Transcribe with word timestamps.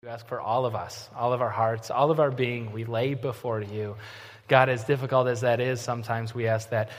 We 0.00 0.08
ask 0.10 0.28
for 0.28 0.40
all 0.40 0.64
of 0.64 0.76
us, 0.76 1.10
all 1.16 1.32
of 1.32 1.42
our 1.42 1.50
hearts, 1.50 1.90
all 1.90 2.12
of 2.12 2.20
our 2.20 2.30
being, 2.30 2.70
we 2.70 2.84
lay 2.84 3.14
before 3.14 3.60
you. 3.60 3.96
God, 4.46 4.68
as 4.68 4.84
difficult 4.84 5.26
as 5.26 5.40
that 5.40 5.58
is, 5.58 5.80
sometimes 5.80 6.32
we 6.32 6.46
ask 6.46 6.70
that 6.70 6.90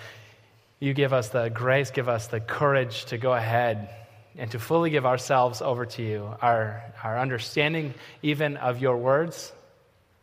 you 0.82 0.94
give 0.94 1.14
us 1.14 1.30
the 1.30 1.48
grace, 1.48 1.92
give 1.92 2.10
us 2.10 2.28
the 2.28 2.42
courage 2.42 3.06
to 3.06 3.18
go 3.18 3.32
ahead 3.32 3.90
and 4.38 4.52
to 4.52 4.60
fully 4.60 4.90
give 4.90 5.06
ourselves 5.06 5.62
over 5.62 5.86
to 5.86 6.04
you. 6.04 6.30
Our, 6.42 6.84
our 7.02 7.18
understanding, 7.18 7.94
even 8.22 8.58
of 8.58 8.82
your 8.82 8.98
words, 8.98 9.54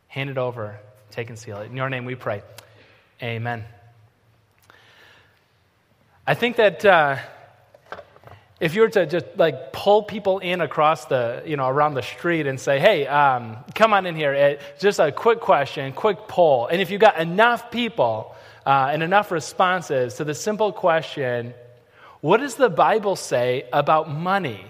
hand 0.08 0.28
it 0.28 0.36
over, 0.36 0.78
take 1.10 1.30
and 1.30 1.38
seal 1.38 1.56
it. 1.60 1.70
In 1.70 1.78
your 1.78 1.88
name 1.88 2.04
we 2.04 2.14
pray. 2.14 2.42
Amen. 3.22 3.64
I 6.26 6.34
think 6.34 6.56
that. 6.56 6.84
Uh, 6.84 7.16
if 8.58 8.74
you 8.74 8.80
were 8.80 8.88
to 8.88 9.04
just 9.06 9.26
like 9.36 9.72
pull 9.72 10.02
people 10.02 10.38
in 10.38 10.62
across 10.62 11.04
the, 11.04 11.42
you 11.44 11.56
know, 11.56 11.68
around 11.68 11.94
the 11.94 12.02
street 12.02 12.46
and 12.46 12.58
say, 12.58 12.78
hey, 12.78 13.06
um, 13.06 13.58
come 13.74 13.92
on 13.92 14.06
in 14.06 14.16
here, 14.16 14.32
it, 14.32 14.60
just 14.78 14.98
a 14.98 15.12
quick 15.12 15.40
question, 15.40 15.92
quick 15.92 16.26
poll. 16.26 16.66
And 16.66 16.80
if 16.80 16.90
you 16.90 16.96
got 16.98 17.20
enough 17.20 17.70
people 17.70 18.34
uh, 18.64 18.88
and 18.90 19.02
enough 19.02 19.30
responses 19.30 20.14
to 20.14 20.24
the 20.24 20.34
simple 20.34 20.72
question, 20.72 21.52
what 22.22 22.38
does 22.38 22.54
the 22.54 22.70
Bible 22.70 23.14
say 23.14 23.68
about 23.74 24.10
money? 24.10 24.64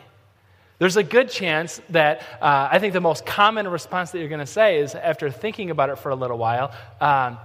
There's 0.79 0.97
a 0.97 1.05
good 1.05 1.31
chance 1.31 1.81
that 1.91 2.23
uh, 2.43 2.69
I 2.71 2.81
think 2.81 2.93
the 2.93 3.01
most 3.01 3.25
common 3.25 3.69
response 3.69 4.11
that 4.11 4.19
you're 4.19 4.29
going 4.29 4.41
to 4.41 4.47
say 4.47 4.81
is 4.81 4.97
after 4.97 5.31
thinking 5.31 5.71
about 5.71 5.91
it 5.91 5.99
for 5.99 6.11
a 6.11 6.17
little 6.17 6.39
while, 6.39 6.73
um, 7.01 7.39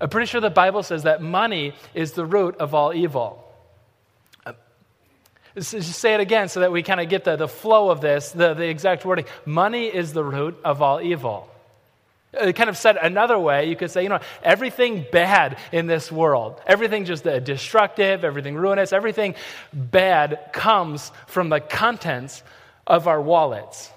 I'm 0.00 0.08
pretty 0.08 0.26
sure 0.26 0.40
the 0.40 0.50
Bible 0.50 0.82
says 0.84 1.02
that 1.02 1.20
money 1.20 1.74
is 1.94 2.12
the 2.12 2.24
root 2.24 2.56
of 2.56 2.74
all 2.74 2.94
evil. 2.94 3.49
Just 5.54 5.92
say 5.94 6.14
it 6.14 6.20
again 6.20 6.48
so 6.48 6.60
that 6.60 6.70
we 6.70 6.82
kind 6.82 7.00
of 7.00 7.08
get 7.08 7.24
the, 7.24 7.36
the 7.36 7.48
flow 7.48 7.90
of 7.90 8.00
this, 8.00 8.30
the, 8.30 8.54
the 8.54 8.68
exact 8.68 9.04
wording. 9.04 9.24
Money 9.44 9.86
is 9.86 10.12
the 10.12 10.24
root 10.24 10.58
of 10.64 10.80
all 10.80 11.00
evil. 11.00 11.48
Uh, 12.38 12.52
kind 12.52 12.70
of 12.70 12.76
said 12.76 12.96
another 12.96 13.36
way, 13.38 13.68
you 13.68 13.74
could 13.74 13.90
say, 13.90 14.04
you 14.04 14.08
know, 14.08 14.20
everything 14.44 15.04
bad 15.10 15.58
in 15.72 15.88
this 15.88 16.12
world, 16.12 16.60
everything 16.64 17.04
just 17.04 17.26
uh, 17.26 17.40
destructive, 17.40 18.24
everything 18.24 18.54
ruinous, 18.54 18.92
everything 18.92 19.34
bad 19.72 20.38
comes 20.52 21.10
from 21.26 21.48
the 21.48 21.58
contents 21.58 22.44
of 22.86 23.08
our 23.08 23.20
wallets. 23.20 23.90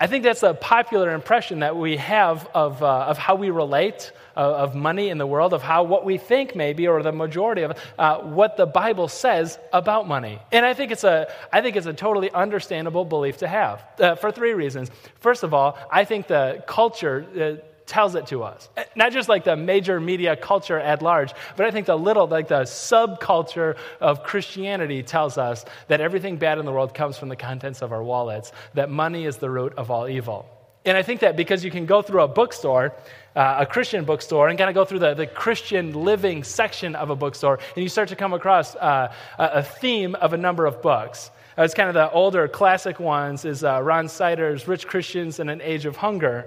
I 0.00 0.06
think 0.06 0.22
that's 0.22 0.44
a 0.44 0.54
popular 0.54 1.12
impression 1.12 1.58
that 1.60 1.76
we 1.76 1.96
have 1.96 2.48
of, 2.54 2.82
uh, 2.82 3.06
of 3.06 3.18
how 3.18 3.34
we 3.34 3.50
relate 3.50 4.12
uh, 4.36 4.40
of 4.40 4.76
money 4.76 5.08
in 5.08 5.18
the 5.18 5.26
world, 5.26 5.52
of 5.52 5.62
how 5.62 5.82
what 5.82 6.04
we 6.04 6.18
think 6.18 6.54
maybe, 6.54 6.86
or 6.86 7.02
the 7.02 7.10
majority 7.10 7.62
of 7.62 7.76
uh, 7.98 8.18
what 8.18 8.56
the 8.56 8.66
Bible 8.66 9.08
says 9.08 9.58
about 9.72 10.06
money. 10.06 10.38
And 10.52 10.64
I 10.64 10.74
think 10.74 10.92
it's 10.92 11.02
a, 11.02 11.26
I 11.52 11.60
think 11.62 11.74
it's 11.74 11.86
a 11.86 11.92
totally 11.92 12.30
understandable 12.30 13.04
belief 13.04 13.38
to 13.38 13.48
have 13.48 13.84
uh, 13.98 14.14
for 14.14 14.30
three 14.30 14.54
reasons. 14.54 14.92
First 15.18 15.42
of 15.42 15.52
all, 15.52 15.76
I 15.90 16.04
think 16.04 16.28
the 16.28 16.62
culture 16.68 17.26
uh, 17.36 17.67
tells 17.88 18.14
it 18.14 18.26
to 18.28 18.44
us. 18.44 18.68
Not 18.94 19.12
just 19.12 19.28
like 19.28 19.44
the 19.44 19.56
major 19.56 19.98
media 19.98 20.36
culture 20.36 20.78
at 20.78 21.02
large, 21.02 21.32
but 21.56 21.66
I 21.66 21.70
think 21.70 21.86
the 21.86 21.98
little, 21.98 22.28
like 22.28 22.48
the 22.48 22.62
subculture 22.62 23.76
of 24.00 24.22
Christianity 24.22 25.02
tells 25.02 25.38
us 25.38 25.64
that 25.88 26.00
everything 26.00 26.36
bad 26.36 26.58
in 26.58 26.66
the 26.66 26.72
world 26.72 26.94
comes 26.94 27.18
from 27.18 27.28
the 27.28 27.36
contents 27.36 27.82
of 27.82 27.92
our 27.92 28.02
wallets, 28.02 28.52
that 28.74 28.90
money 28.90 29.24
is 29.24 29.38
the 29.38 29.50
root 29.50 29.72
of 29.76 29.90
all 29.90 30.06
evil. 30.06 30.46
And 30.84 30.96
I 30.96 31.02
think 31.02 31.20
that 31.20 31.36
because 31.36 31.64
you 31.64 31.70
can 31.70 31.86
go 31.86 32.02
through 32.02 32.22
a 32.22 32.28
bookstore, 32.28 32.94
uh, 33.34 33.56
a 33.60 33.66
Christian 33.66 34.04
bookstore, 34.04 34.48
and 34.48 34.56
kind 34.58 34.70
of 34.70 34.74
go 34.74 34.84
through 34.84 35.00
the, 35.00 35.14
the 35.14 35.26
Christian 35.26 35.92
living 35.92 36.44
section 36.44 36.94
of 36.94 37.10
a 37.10 37.16
bookstore, 37.16 37.58
and 37.74 37.82
you 37.82 37.88
start 37.88 38.08
to 38.10 38.16
come 38.16 38.32
across 38.32 38.76
uh, 38.76 39.12
a, 39.38 39.62
theme 39.62 40.14
of 40.14 40.32
a 40.32 40.36
number 40.36 40.66
of 40.66 40.80
books. 40.80 41.30
Uh, 41.58 41.62
it's 41.62 41.74
kind 41.74 41.88
of 41.88 41.94
the 41.94 42.10
older 42.12 42.46
classic 42.46 43.00
ones 43.00 43.44
is 43.44 43.64
uh, 43.64 43.82
Ron 43.82 44.08
Sider's 44.08 44.68
Rich 44.68 44.86
Christians 44.86 45.40
in 45.40 45.48
an 45.48 45.60
Age 45.60 45.86
of 45.86 45.96
Hunger. 45.96 46.46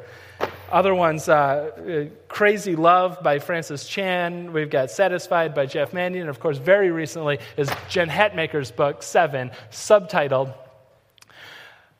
Other 0.71 0.95
ones, 0.95 1.27
uh, 1.27 1.33
uh, 1.33 2.05
Crazy 2.29 2.77
Love 2.77 3.21
by 3.21 3.39
Francis 3.39 3.85
Chan. 3.85 4.53
We've 4.53 4.69
got 4.69 4.89
Satisfied 4.89 5.53
by 5.53 5.65
Jeff 5.65 5.91
Manion. 5.91 6.21
And 6.21 6.29
of 6.29 6.39
course, 6.39 6.57
very 6.57 6.91
recently 6.91 7.39
is 7.57 7.69
Jen 7.89 8.07
Hatmaker's 8.07 8.71
book, 8.71 9.03
Seven, 9.03 9.51
subtitled 9.69 10.53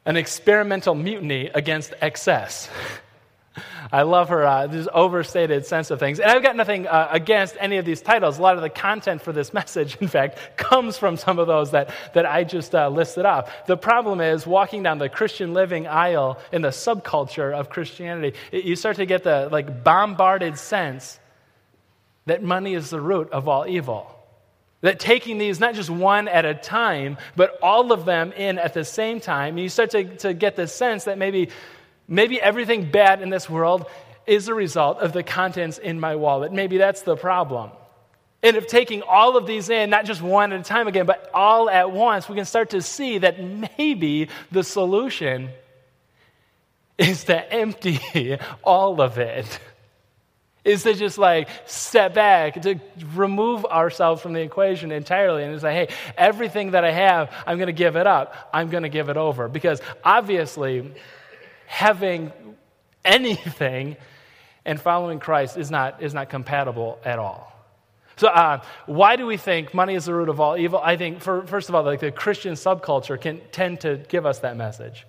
An 0.05 0.15
Experimental 0.15 0.95
Mutiny 0.95 1.47
Against 1.53 1.93
Excess. 2.01 2.69
I 3.91 4.03
love 4.03 4.29
her 4.29 4.45
uh, 4.45 4.67
this 4.67 4.87
overstated 4.93 5.65
sense 5.65 5.91
of 5.91 5.99
things. 5.99 6.19
And 6.19 6.31
I've 6.31 6.43
got 6.43 6.55
nothing 6.55 6.87
uh, 6.87 7.09
against 7.11 7.55
any 7.59 7.77
of 7.77 7.85
these 7.85 8.01
titles. 8.01 8.37
A 8.37 8.41
lot 8.41 8.55
of 8.55 8.61
the 8.61 8.69
content 8.69 9.21
for 9.21 9.31
this 9.31 9.53
message, 9.61 9.97
in 9.97 10.07
fact, 10.07 10.57
comes 10.57 10.97
from 10.97 11.17
some 11.17 11.39
of 11.39 11.47
those 11.47 11.71
that, 11.71 11.93
that 12.13 12.25
I 12.25 12.43
just 12.43 12.73
uh, 12.73 12.89
listed 12.89 13.25
off. 13.25 13.51
The 13.67 13.77
problem 13.77 14.21
is 14.21 14.47
walking 14.47 14.83
down 14.83 14.97
the 14.97 15.09
Christian 15.09 15.53
living 15.53 15.87
aisle 15.87 16.39
in 16.51 16.61
the 16.61 16.69
subculture 16.69 17.53
of 17.53 17.69
Christianity, 17.69 18.37
it, 18.51 18.65
you 18.65 18.75
start 18.75 18.97
to 18.97 19.05
get 19.05 19.23
the 19.23 19.49
like 19.51 19.83
bombarded 19.83 20.57
sense 20.57 21.19
that 22.25 22.43
money 22.43 22.75
is 22.75 22.89
the 22.89 23.01
root 23.01 23.29
of 23.31 23.47
all 23.47 23.67
evil. 23.67 24.15
That 24.81 24.99
taking 24.99 25.37
these, 25.37 25.59
not 25.59 25.75
just 25.75 25.91
one 25.91 26.27
at 26.27 26.43
a 26.43 26.55
time, 26.55 27.17
but 27.35 27.59
all 27.61 27.91
of 27.91 28.05
them 28.05 28.31
in 28.31 28.57
at 28.57 28.73
the 28.73 28.83
same 28.83 29.19
time, 29.19 29.59
you 29.59 29.69
start 29.69 29.91
to, 29.91 30.15
to 30.17 30.33
get 30.33 30.55
the 30.55 30.67
sense 30.67 31.03
that 31.03 31.19
maybe 31.19 31.49
Maybe 32.07 32.41
everything 32.41 32.91
bad 32.91 33.21
in 33.21 33.29
this 33.29 33.49
world 33.49 33.85
is 34.27 34.47
a 34.47 34.53
result 34.53 34.99
of 34.99 35.13
the 35.13 35.23
contents 35.23 35.77
in 35.77 35.99
my 35.99 36.15
wallet. 36.15 36.51
Maybe 36.51 36.77
that's 36.77 37.01
the 37.01 37.15
problem. 37.15 37.71
And 38.43 38.57
if 38.57 38.67
taking 38.67 39.03
all 39.03 39.37
of 39.37 39.45
these 39.45 39.69
in, 39.69 39.89
not 39.89 40.05
just 40.05 40.21
one 40.21 40.51
at 40.51 40.59
a 40.59 40.63
time 40.63 40.87
again, 40.87 41.05
but 41.05 41.29
all 41.33 41.69
at 41.69 41.91
once, 41.91 42.27
we 42.27 42.35
can 42.35 42.45
start 42.45 42.71
to 42.71 42.81
see 42.81 43.19
that 43.19 43.39
maybe 43.77 44.29
the 44.51 44.63
solution 44.63 45.49
is 46.97 47.25
to 47.25 47.53
empty 47.53 48.37
all 48.63 49.01
of 49.01 49.17
it. 49.17 49.59
Is 50.63 50.83
to 50.83 50.93
just 50.93 51.17
like 51.17 51.49
step 51.65 52.13
back, 52.13 52.61
to 52.61 52.79
remove 53.15 53.65
ourselves 53.65 54.21
from 54.21 54.33
the 54.33 54.41
equation 54.41 54.91
entirely 54.91 55.43
and 55.43 55.59
say, 55.59 55.73
hey, 55.73 55.87
everything 56.15 56.71
that 56.71 56.83
I 56.83 56.91
have, 56.91 57.33
I'm 57.47 57.57
going 57.57 57.67
to 57.67 57.73
give 57.73 57.95
it 57.95 58.05
up. 58.05 58.35
I'm 58.53 58.69
going 58.69 58.83
to 58.83 58.89
give 58.89 59.09
it 59.09 59.17
over. 59.17 59.47
Because 59.47 59.81
obviously, 60.03 60.93
having 61.71 62.33
anything 63.05 63.95
and 64.65 64.79
following 64.79 65.19
Christ 65.19 65.55
is 65.55 65.71
not, 65.71 66.03
is 66.03 66.13
not 66.13 66.29
compatible 66.29 66.99
at 67.05 67.17
all. 67.17 67.47
So, 68.17 68.27
uh, 68.27 68.61
why 68.87 69.15
do 69.15 69.25
we 69.25 69.37
think 69.37 69.73
money 69.73 69.95
is 69.95 70.03
the 70.05 70.13
root 70.13 70.27
of 70.27 70.41
all 70.41 70.57
evil? 70.57 70.81
I 70.83 70.97
think, 70.97 71.21
for, 71.21 71.47
first 71.47 71.69
of 71.69 71.75
all, 71.75 71.83
like 71.83 72.01
the 72.01 72.11
Christian 72.11 72.55
subculture 72.55 73.19
can 73.19 73.39
tend 73.53 73.79
to 73.81 74.03
give 74.09 74.25
us 74.25 74.39
that 74.39 74.57
message. 74.57 75.07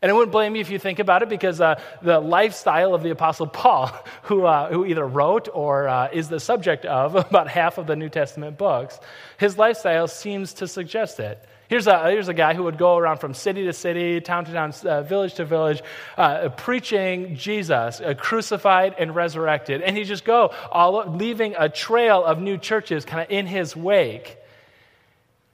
And 0.00 0.10
I 0.10 0.14
wouldn't 0.14 0.30
blame 0.30 0.54
you 0.54 0.60
if 0.60 0.70
you 0.70 0.78
think 0.78 1.00
about 1.00 1.22
it 1.22 1.28
because 1.28 1.60
uh, 1.60 1.80
the 2.00 2.20
lifestyle 2.20 2.94
of 2.94 3.02
the 3.02 3.10
Apostle 3.10 3.48
Paul, 3.48 3.88
who, 4.22 4.46
uh, 4.46 4.70
who 4.70 4.86
either 4.86 5.06
wrote 5.06 5.48
or 5.52 5.88
uh, 5.88 6.10
is 6.12 6.28
the 6.28 6.38
subject 6.38 6.86
of 6.86 7.16
about 7.30 7.48
half 7.48 7.76
of 7.76 7.88
the 7.88 7.96
New 7.96 8.08
Testament 8.08 8.56
books, 8.56 9.00
his 9.36 9.58
lifestyle 9.58 10.06
seems 10.06 10.54
to 10.54 10.68
suggest 10.68 11.18
it. 11.18 11.44
Here's 11.68 11.86
a, 11.86 12.10
here's 12.10 12.28
a 12.28 12.34
guy 12.34 12.54
who 12.54 12.64
would 12.64 12.76
go 12.76 12.96
around 12.96 13.18
from 13.18 13.32
city 13.32 13.64
to 13.64 13.72
city, 13.72 14.20
town 14.20 14.44
to 14.44 14.52
town, 14.52 14.74
uh, 14.84 15.02
village 15.02 15.34
to 15.34 15.44
village, 15.44 15.82
uh, 16.16 16.50
preaching 16.50 17.36
Jesus, 17.36 18.00
uh, 18.00 18.14
crucified 18.14 18.94
and 18.98 19.14
resurrected. 19.14 19.80
And 19.80 19.96
he'd 19.96 20.04
just 20.04 20.24
go, 20.24 20.52
all, 20.70 21.16
leaving 21.16 21.54
a 21.58 21.68
trail 21.68 22.22
of 22.22 22.40
new 22.40 22.58
churches 22.58 23.04
kind 23.04 23.22
of 23.22 23.30
in 23.30 23.46
his 23.46 23.74
wake. 23.74 24.36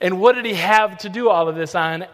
And 0.00 0.20
what 0.20 0.34
did 0.34 0.46
he 0.46 0.54
have 0.54 0.98
to 0.98 1.08
do 1.08 1.28
all 1.28 1.48
of 1.48 1.54
this 1.54 1.74
on? 1.74 2.06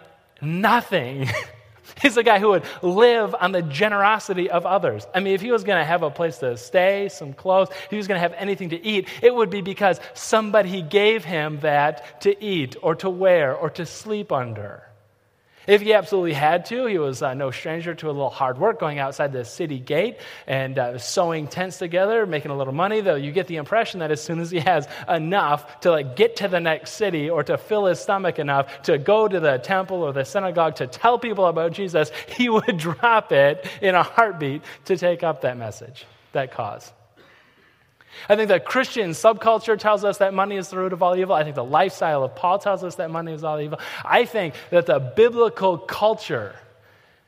Nothing. 0.42 1.28
He's 2.02 2.16
a 2.16 2.22
guy 2.22 2.38
who 2.38 2.50
would 2.50 2.64
live 2.82 3.34
on 3.34 3.52
the 3.52 3.62
generosity 3.62 4.50
of 4.50 4.66
others. 4.66 5.06
I 5.14 5.20
mean, 5.20 5.34
if 5.34 5.40
he 5.40 5.50
was 5.50 5.64
going 5.64 5.78
to 5.78 5.84
have 5.84 6.02
a 6.02 6.10
place 6.10 6.38
to 6.38 6.56
stay, 6.56 7.08
some 7.08 7.32
clothes, 7.32 7.68
if 7.70 7.90
he 7.90 7.96
was 7.96 8.06
going 8.06 8.16
to 8.16 8.20
have 8.20 8.34
anything 8.34 8.70
to 8.70 8.84
eat, 8.84 9.08
it 9.22 9.34
would 9.34 9.48
be 9.48 9.62
because 9.62 9.98
somebody 10.12 10.82
gave 10.82 11.24
him 11.24 11.60
that 11.60 12.20
to 12.22 12.44
eat 12.44 12.76
or 12.82 12.94
to 12.96 13.08
wear 13.08 13.54
or 13.54 13.70
to 13.70 13.86
sleep 13.86 14.30
under. 14.30 14.82
If 15.66 15.82
he 15.82 15.92
absolutely 15.92 16.32
had 16.32 16.66
to, 16.66 16.86
he 16.86 16.98
was 16.98 17.22
uh, 17.22 17.34
no 17.34 17.50
stranger 17.50 17.94
to 17.94 18.06
a 18.06 18.12
little 18.12 18.30
hard 18.30 18.58
work 18.58 18.78
going 18.78 18.98
outside 18.98 19.32
the 19.32 19.44
city 19.44 19.78
gate 19.78 20.18
and 20.46 20.78
uh, 20.78 20.98
sewing 20.98 21.48
tents 21.48 21.78
together, 21.78 22.26
making 22.26 22.50
a 22.50 22.56
little 22.56 22.72
money. 22.72 23.00
Though 23.00 23.16
you 23.16 23.32
get 23.32 23.46
the 23.46 23.56
impression 23.56 24.00
that 24.00 24.10
as 24.10 24.22
soon 24.22 24.40
as 24.40 24.50
he 24.50 24.60
has 24.60 24.86
enough 25.08 25.80
to 25.80 25.90
like 25.90 26.16
get 26.16 26.36
to 26.36 26.48
the 26.48 26.60
next 26.60 26.92
city 26.92 27.28
or 27.28 27.42
to 27.44 27.58
fill 27.58 27.86
his 27.86 27.98
stomach 27.98 28.38
enough 28.38 28.82
to 28.82 28.98
go 28.98 29.26
to 29.26 29.40
the 29.40 29.58
temple 29.58 30.02
or 30.02 30.12
the 30.12 30.24
synagogue 30.24 30.76
to 30.76 30.86
tell 30.86 31.18
people 31.18 31.46
about 31.46 31.72
Jesus, 31.72 32.10
he 32.28 32.48
would 32.56 32.76
drop 32.76 33.32
it 33.32 33.66
in 33.80 33.94
a 33.94 34.02
heartbeat 34.02 34.62
to 34.84 34.96
take 34.96 35.22
up 35.22 35.40
that 35.42 35.56
message, 35.56 36.04
that 36.32 36.52
cause. 36.52 36.92
I 38.28 38.36
think 38.36 38.48
the 38.48 38.60
Christian 38.60 39.10
subculture 39.10 39.78
tells 39.78 40.04
us 40.04 40.18
that 40.18 40.34
money 40.34 40.56
is 40.56 40.68
the 40.68 40.78
root 40.78 40.92
of 40.92 41.02
all 41.02 41.16
evil. 41.16 41.34
I 41.34 41.44
think 41.44 41.54
the 41.54 41.64
lifestyle 41.64 42.24
of 42.24 42.34
Paul 42.34 42.58
tells 42.58 42.82
us 42.84 42.96
that 42.96 43.10
money 43.10 43.32
is 43.32 43.44
all 43.44 43.60
evil. 43.60 43.78
I 44.04 44.24
think 44.24 44.54
that 44.70 44.86
the 44.86 44.98
biblical 44.98 45.78
culture, 45.78 46.54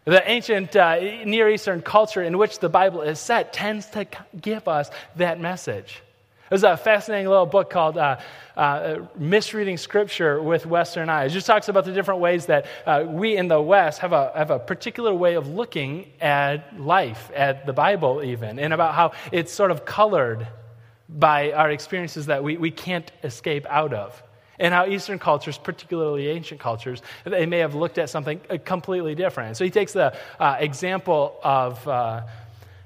the 0.04 0.28
ancient 0.28 0.74
uh, 0.74 0.98
Near 1.24 1.48
Eastern 1.48 1.82
culture 1.82 2.22
in 2.22 2.38
which 2.38 2.58
the 2.58 2.68
Bible 2.68 3.02
is 3.02 3.18
set, 3.18 3.52
tends 3.52 3.86
to 3.90 4.06
give 4.40 4.68
us 4.68 4.90
that 5.16 5.40
message. 5.40 6.02
There's 6.48 6.62
a 6.62 6.78
fascinating 6.78 7.28
little 7.28 7.44
book 7.44 7.68
called 7.68 7.98
uh, 7.98 8.18
uh, 8.56 9.00
Misreading 9.18 9.76
Scripture 9.76 10.42
with 10.42 10.64
Western 10.64 11.10
Eyes. 11.10 11.32
It 11.32 11.34
just 11.34 11.46
talks 11.46 11.68
about 11.68 11.84
the 11.84 11.92
different 11.92 12.20
ways 12.20 12.46
that 12.46 12.66
uh, 12.86 13.04
we 13.06 13.36
in 13.36 13.48
the 13.48 13.60
West 13.60 13.98
have 14.00 14.14
a, 14.14 14.32
have 14.34 14.50
a 14.50 14.58
particular 14.58 15.12
way 15.12 15.34
of 15.34 15.48
looking 15.48 16.10
at 16.22 16.80
life, 16.80 17.30
at 17.34 17.66
the 17.66 17.74
Bible 17.74 18.22
even, 18.22 18.58
and 18.58 18.72
about 18.72 18.94
how 18.94 19.12
it's 19.30 19.52
sort 19.52 19.70
of 19.70 19.84
colored 19.84 20.48
by 21.08 21.52
our 21.52 21.70
experiences 21.70 22.26
that 22.26 22.42
we, 22.42 22.56
we 22.56 22.70
can't 22.70 23.10
escape 23.24 23.66
out 23.68 23.94
of. 23.94 24.22
And 24.60 24.74
how 24.74 24.86
Eastern 24.86 25.18
cultures, 25.18 25.56
particularly 25.56 26.28
ancient 26.28 26.60
cultures, 26.60 27.00
they 27.24 27.46
may 27.46 27.58
have 27.58 27.74
looked 27.74 27.96
at 27.96 28.10
something 28.10 28.40
uh, 28.50 28.58
completely 28.64 29.14
different. 29.14 29.56
So 29.56 29.64
he 29.64 29.70
takes 29.70 29.92
the 29.92 30.16
uh, 30.40 30.56
example 30.58 31.38
of 31.44 31.86
uh, 31.86 32.22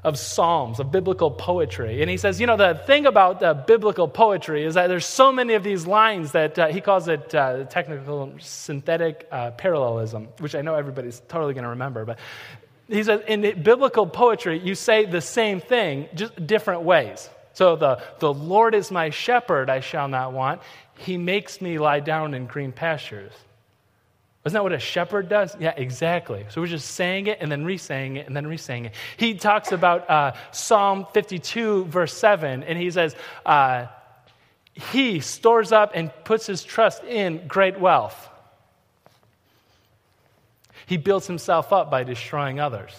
of 0.04 0.18
Psalms, 0.18 0.80
of 0.80 0.90
biblical 0.90 1.30
poetry. 1.30 2.00
And 2.00 2.10
he 2.10 2.16
says, 2.16 2.40
you 2.40 2.46
know, 2.46 2.56
the 2.56 2.74
thing 2.74 3.06
about 3.06 3.42
uh, 3.42 3.54
biblical 3.54 4.08
poetry 4.08 4.64
is 4.64 4.74
that 4.74 4.88
there's 4.88 5.06
so 5.06 5.30
many 5.30 5.54
of 5.54 5.62
these 5.62 5.86
lines 5.86 6.32
that 6.32 6.58
uh, 6.58 6.66
he 6.68 6.80
calls 6.80 7.06
it 7.06 7.32
uh, 7.34 7.64
technical 7.64 8.32
synthetic 8.40 9.28
uh, 9.30 9.52
parallelism, 9.52 10.28
which 10.38 10.54
I 10.54 10.62
know 10.62 10.74
everybody's 10.74 11.22
totally 11.28 11.54
going 11.54 11.64
to 11.64 11.70
remember. 11.70 12.04
But 12.04 12.18
he 12.88 13.04
says, 13.04 13.20
in 13.28 13.62
biblical 13.62 14.06
poetry, 14.06 14.58
you 14.58 14.74
say 14.74 15.04
the 15.04 15.20
same 15.20 15.60
thing, 15.60 16.08
just 16.14 16.46
different 16.46 16.82
ways. 16.82 17.30
So 17.54 17.76
the, 17.76 18.02
the 18.18 18.32
Lord 18.32 18.74
is 18.74 18.90
my 18.90 19.10
shepherd, 19.10 19.68
I 19.68 19.80
shall 19.80 20.08
not 20.08 20.32
want. 20.32 20.62
He 20.98 21.16
makes 21.16 21.60
me 21.60 21.78
lie 21.78 22.00
down 22.00 22.34
in 22.34 22.46
green 22.46 22.72
pastures. 22.72 23.32
Isn't 24.44 24.54
that 24.54 24.62
what 24.62 24.72
a 24.72 24.78
shepherd 24.78 25.28
does? 25.28 25.54
Yeah, 25.60 25.72
exactly. 25.76 26.44
So 26.48 26.60
we're 26.60 26.66
just 26.66 26.92
saying 26.92 27.28
it 27.28 27.38
and 27.40 27.50
then 27.50 27.64
re-saying 27.64 28.16
it 28.16 28.26
and 28.26 28.36
then 28.36 28.46
re-saying 28.46 28.86
it. 28.86 28.94
He 29.16 29.34
talks 29.34 29.70
about 29.70 30.10
uh, 30.10 30.32
Psalm 30.50 31.06
52, 31.14 31.84
verse 31.84 32.12
7, 32.14 32.64
and 32.64 32.76
he 32.76 32.90
says, 32.90 33.14
uh, 33.46 33.86
He 34.72 35.20
stores 35.20 35.70
up 35.70 35.92
and 35.94 36.10
puts 36.24 36.46
his 36.46 36.64
trust 36.64 37.04
in 37.04 37.46
great 37.46 37.78
wealth. 37.78 38.28
He 40.86 40.96
builds 40.96 41.28
himself 41.28 41.72
up 41.72 41.88
by 41.88 42.02
destroying 42.02 42.58
others. 42.58 42.92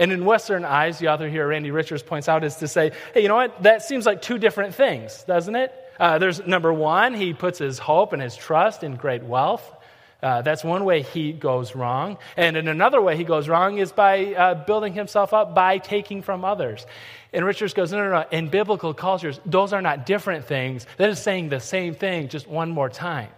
And 0.00 0.12
in 0.12 0.24
Western 0.24 0.64
eyes, 0.64 0.98
the 0.98 1.08
author 1.08 1.28
here, 1.28 1.46
Randy 1.46 1.70
Richards, 1.70 2.02
points 2.02 2.26
out 2.26 2.42
is 2.42 2.56
to 2.56 2.66
say, 2.66 2.90
hey, 3.12 3.20
you 3.20 3.28
know 3.28 3.36
what? 3.36 3.62
That 3.62 3.82
seems 3.82 4.06
like 4.06 4.22
two 4.22 4.38
different 4.38 4.74
things, 4.74 5.22
doesn't 5.24 5.54
it? 5.54 5.72
Uh, 6.00 6.16
there's 6.16 6.44
number 6.46 6.72
one, 6.72 7.12
he 7.12 7.34
puts 7.34 7.58
his 7.58 7.78
hope 7.78 8.14
and 8.14 8.22
his 8.22 8.34
trust 8.34 8.82
in 8.82 8.96
great 8.96 9.22
wealth. 9.22 9.62
Uh, 10.22 10.40
that's 10.40 10.64
one 10.64 10.86
way 10.86 11.02
he 11.02 11.32
goes 11.32 11.74
wrong. 11.74 12.16
And 12.36 12.56
in 12.56 12.68
another 12.68 13.00
way 13.00 13.16
he 13.16 13.24
goes 13.24 13.46
wrong 13.46 13.76
is 13.76 13.92
by 13.92 14.34
uh, 14.34 14.54
building 14.64 14.94
himself 14.94 15.34
up 15.34 15.54
by 15.54 15.76
taking 15.76 16.22
from 16.22 16.44
others. 16.44 16.86
And 17.34 17.44
Richards 17.44 17.74
goes, 17.74 17.92
no, 17.92 18.02
no, 18.02 18.10
no. 18.10 18.24
In 18.30 18.48
biblical 18.48 18.94
cultures, 18.94 19.38
those 19.44 19.74
are 19.74 19.82
not 19.82 20.06
different 20.06 20.46
things. 20.46 20.86
That 20.96 21.10
is 21.10 21.22
saying 21.22 21.50
the 21.50 21.60
same 21.60 21.94
thing 21.94 22.28
just 22.28 22.48
one 22.48 22.70
more 22.70 22.88
time. 22.88 23.28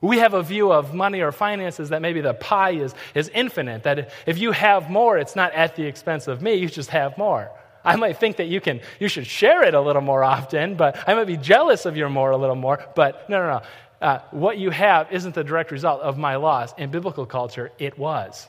We 0.00 0.18
have 0.18 0.34
a 0.34 0.42
view 0.42 0.72
of 0.72 0.94
money 0.94 1.20
or 1.20 1.32
finances 1.32 1.88
that 1.88 2.02
maybe 2.02 2.20
the 2.20 2.34
pie 2.34 2.72
is, 2.72 2.94
is 3.14 3.28
infinite, 3.34 3.82
that 3.82 4.12
if 4.26 4.38
you 4.38 4.52
have 4.52 4.90
more, 4.90 5.18
it's 5.18 5.34
not 5.34 5.52
at 5.52 5.74
the 5.76 5.84
expense 5.84 6.28
of 6.28 6.40
me, 6.40 6.54
you 6.54 6.68
just 6.68 6.90
have 6.90 7.18
more. 7.18 7.50
I 7.84 7.96
might 7.96 8.18
think 8.18 8.36
that 8.36 8.48
you 8.48 8.60
can 8.60 8.80
you 9.00 9.08
should 9.08 9.26
share 9.26 9.62
it 9.62 9.74
a 9.74 9.80
little 9.80 10.02
more 10.02 10.22
often, 10.22 10.74
but 10.74 11.08
I 11.08 11.14
might 11.14 11.26
be 11.26 11.36
jealous 11.36 11.86
of 11.86 11.96
your 11.96 12.08
more 12.08 12.30
a 12.32 12.36
little 12.36 12.56
more. 12.56 12.84
But 12.94 13.30
no, 13.30 13.38
no, 13.38 13.58
no 13.58 13.62
uh, 14.00 14.20
what 14.30 14.58
you 14.58 14.70
have 14.70 15.10
isn't 15.12 15.34
the 15.34 15.44
direct 15.44 15.70
result 15.70 16.02
of 16.02 16.18
my 16.18 16.36
loss. 16.36 16.72
In 16.78 16.90
biblical 16.90 17.26
culture, 17.26 17.72
it 17.78 17.98
was. 17.98 18.48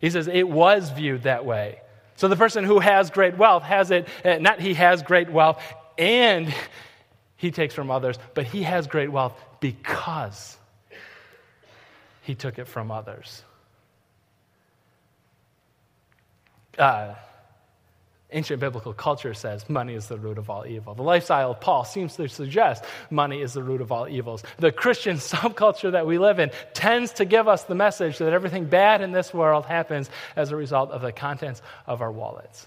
He 0.00 0.10
says 0.10 0.28
it 0.28 0.48
was 0.48 0.90
viewed 0.90 1.22
that 1.22 1.44
way. 1.44 1.80
So 2.16 2.28
the 2.28 2.36
person 2.36 2.64
who 2.64 2.78
has 2.78 3.10
great 3.10 3.36
wealth 3.36 3.62
has 3.62 3.90
it, 3.90 4.08
uh, 4.24 4.38
not 4.38 4.60
he 4.60 4.74
has 4.74 5.02
great 5.02 5.30
wealth 5.30 5.62
and 5.98 6.54
he 7.36 7.50
takes 7.50 7.74
from 7.74 7.90
others, 7.90 8.18
but 8.34 8.46
he 8.46 8.62
has 8.62 8.86
great 8.86 9.10
wealth 9.10 9.38
because 9.60 10.56
he 12.22 12.34
took 12.34 12.58
it 12.58 12.66
from 12.66 12.90
others. 12.90 13.42
Uh, 16.78 17.14
Ancient 18.32 18.58
biblical 18.58 18.92
culture 18.92 19.34
says 19.34 19.68
money 19.68 19.94
is 19.94 20.08
the 20.08 20.18
root 20.18 20.36
of 20.36 20.50
all 20.50 20.66
evil. 20.66 20.94
The 20.94 21.02
lifestyle 21.04 21.52
of 21.52 21.60
Paul 21.60 21.84
seems 21.84 22.16
to 22.16 22.28
suggest 22.28 22.84
money 23.08 23.40
is 23.40 23.52
the 23.52 23.62
root 23.62 23.80
of 23.80 23.92
all 23.92 24.08
evils. 24.08 24.42
The 24.58 24.72
Christian 24.72 25.16
subculture 25.18 25.92
that 25.92 26.06
we 26.06 26.18
live 26.18 26.40
in 26.40 26.50
tends 26.74 27.12
to 27.14 27.24
give 27.24 27.46
us 27.46 27.62
the 27.64 27.76
message 27.76 28.18
that 28.18 28.32
everything 28.32 28.64
bad 28.64 29.00
in 29.00 29.12
this 29.12 29.32
world 29.32 29.64
happens 29.64 30.10
as 30.34 30.50
a 30.50 30.56
result 30.56 30.90
of 30.90 31.02
the 31.02 31.12
contents 31.12 31.62
of 31.86 32.02
our 32.02 32.10
wallets. 32.10 32.66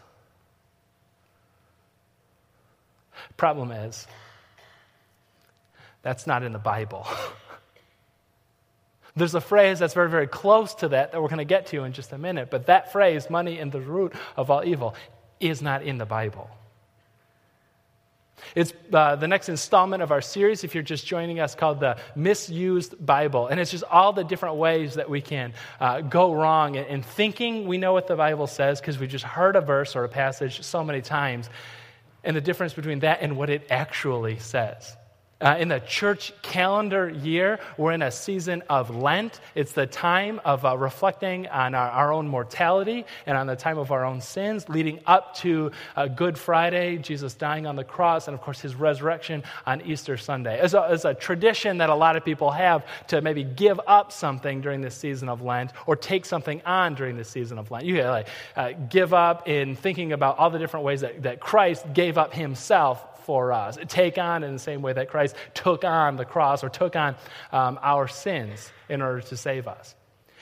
Problem 3.35 3.71
is, 3.71 4.07
that's 6.01 6.25
not 6.25 6.43
in 6.43 6.53
the 6.53 6.59
Bible. 6.59 7.05
There's 9.15 9.35
a 9.35 9.41
phrase 9.41 9.79
that's 9.79 9.93
very, 9.93 10.09
very 10.09 10.27
close 10.27 10.73
to 10.75 10.89
that 10.89 11.11
that 11.11 11.21
we're 11.21 11.27
going 11.27 11.39
to 11.39 11.45
get 11.45 11.67
to 11.67 11.83
in 11.83 11.93
just 11.93 12.13
a 12.13 12.17
minute, 12.17 12.49
but 12.49 12.67
that 12.67 12.91
phrase, 12.91 13.29
money 13.29 13.59
is 13.59 13.71
the 13.71 13.81
root 13.81 14.13
of 14.37 14.49
all 14.49 14.63
evil, 14.63 14.95
is 15.39 15.61
not 15.61 15.83
in 15.83 15.97
the 15.97 16.05
Bible. 16.05 16.49
It's 18.55 18.73
uh, 18.93 19.15
the 19.15 19.27
next 19.27 19.49
installment 19.49 20.01
of 20.01 20.11
our 20.11 20.21
series, 20.21 20.63
if 20.63 20.73
you're 20.73 20.83
just 20.83 21.05
joining 21.05 21.39
us, 21.39 21.55
called 21.55 21.79
the 21.79 21.97
Misused 22.15 23.05
Bible. 23.05 23.47
And 23.47 23.59
it's 23.59 23.71
just 23.71 23.83
all 23.83 24.13
the 24.13 24.23
different 24.23 24.55
ways 24.55 24.95
that 24.95 25.09
we 25.09 25.21
can 25.21 25.53
uh, 25.79 26.01
go 26.01 26.33
wrong 26.33 26.75
in, 26.75 26.85
in 26.85 27.03
thinking 27.03 27.67
we 27.67 27.77
know 27.77 27.93
what 27.93 28.07
the 28.07 28.15
Bible 28.15 28.47
says 28.47 28.79
because 28.79 28.97
we've 28.97 29.09
just 29.09 29.25
heard 29.25 29.55
a 29.55 29.61
verse 29.61 29.95
or 29.95 30.03
a 30.03 30.09
passage 30.09 30.63
so 30.63 30.83
many 30.83 31.01
times, 31.01 31.49
and 32.23 32.35
the 32.35 32.41
difference 32.41 32.73
between 32.73 32.99
that 32.99 33.19
and 33.21 33.37
what 33.37 33.49
it 33.49 33.67
actually 33.69 34.39
says. 34.39 34.95
Uh, 35.41 35.55
in 35.57 35.69
the 35.69 35.79
church 35.79 36.33
calendar 36.41 37.09
year, 37.09 37.61
we're 37.77 37.93
in 37.93 38.01
a 38.01 38.11
season 38.11 38.61
of 38.69 38.93
Lent. 38.93 39.39
It's 39.55 39.71
the 39.71 39.87
time 39.87 40.41
of 40.43 40.65
uh, 40.65 40.77
reflecting 40.77 41.47
on 41.47 41.73
our, 41.73 41.89
our, 41.91 42.11
own 42.11 42.27
mortality 42.27 43.05
and 43.25 43.37
on 43.37 43.47
the 43.47 43.55
time 43.55 43.77
of 43.77 43.93
our 43.93 44.03
own 44.03 44.19
sins, 44.19 44.67
leading 44.67 44.99
up 45.05 45.35
to 45.35 45.71
uh, 45.95 46.07
Good 46.07 46.37
Friday, 46.37 46.97
Jesus 46.97 47.35
dying 47.35 47.67
on 47.67 47.77
the 47.77 47.85
cross, 47.85 48.27
and 48.27 48.35
of 48.35 48.41
course 48.41 48.59
his 48.59 48.75
resurrection 48.75 49.43
on 49.65 49.79
Easter 49.83 50.17
Sunday. 50.17 50.59
It's 50.61 50.73
a, 50.73 50.89
it's 50.91 51.05
a 51.05 51.13
tradition 51.13 51.77
that 51.77 51.89
a 51.89 51.95
lot 51.95 52.17
of 52.17 52.25
people 52.25 52.51
have 52.51 52.85
to 53.07 53.21
maybe 53.21 53.45
give 53.45 53.79
up 53.87 54.11
something 54.11 54.59
during 54.59 54.81
this 54.81 54.95
season 54.95 55.29
of 55.29 55.41
Lent 55.41 55.71
or 55.85 55.95
take 55.95 56.25
something 56.25 56.61
on 56.65 56.95
during 56.95 57.15
this 57.15 57.29
season 57.29 57.57
of 57.57 57.71
Lent. 57.71 57.85
You 57.85 57.95
can 57.95 58.07
like, 58.07 58.27
uh, 58.57 58.71
give 58.89 59.13
up 59.13 59.47
in 59.47 59.77
thinking 59.77 60.11
about 60.11 60.37
all 60.37 60.49
the 60.49 60.59
different 60.59 60.85
ways 60.85 60.99
that, 60.99 61.23
that 61.23 61.39
Christ 61.39 61.85
gave 61.93 62.17
up 62.17 62.33
himself 62.33 63.05
for 63.29 63.53
us. 63.53 63.77
Take 63.89 64.17
on 64.17 64.43
in 64.43 64.53
the 64.53 64.57
same 64.57 64.81
way 64.81 64.91
that 64.91 65.07
Christ 65.07 65.35
took 65.53 65.83
on 65.83 66.15
the 66.15 66.25
cross 66.25 66.63
or 66.63 66.69
took 66.69 66.95
on 66.95 67.15
um, 67.51 67.77
our 67.83 68.07
sins 68.07 68.71
in 68.89 69.03
order 69.03 69.21
to 69.21 69.37
save 69.37 69.67
us. 69.67 69.93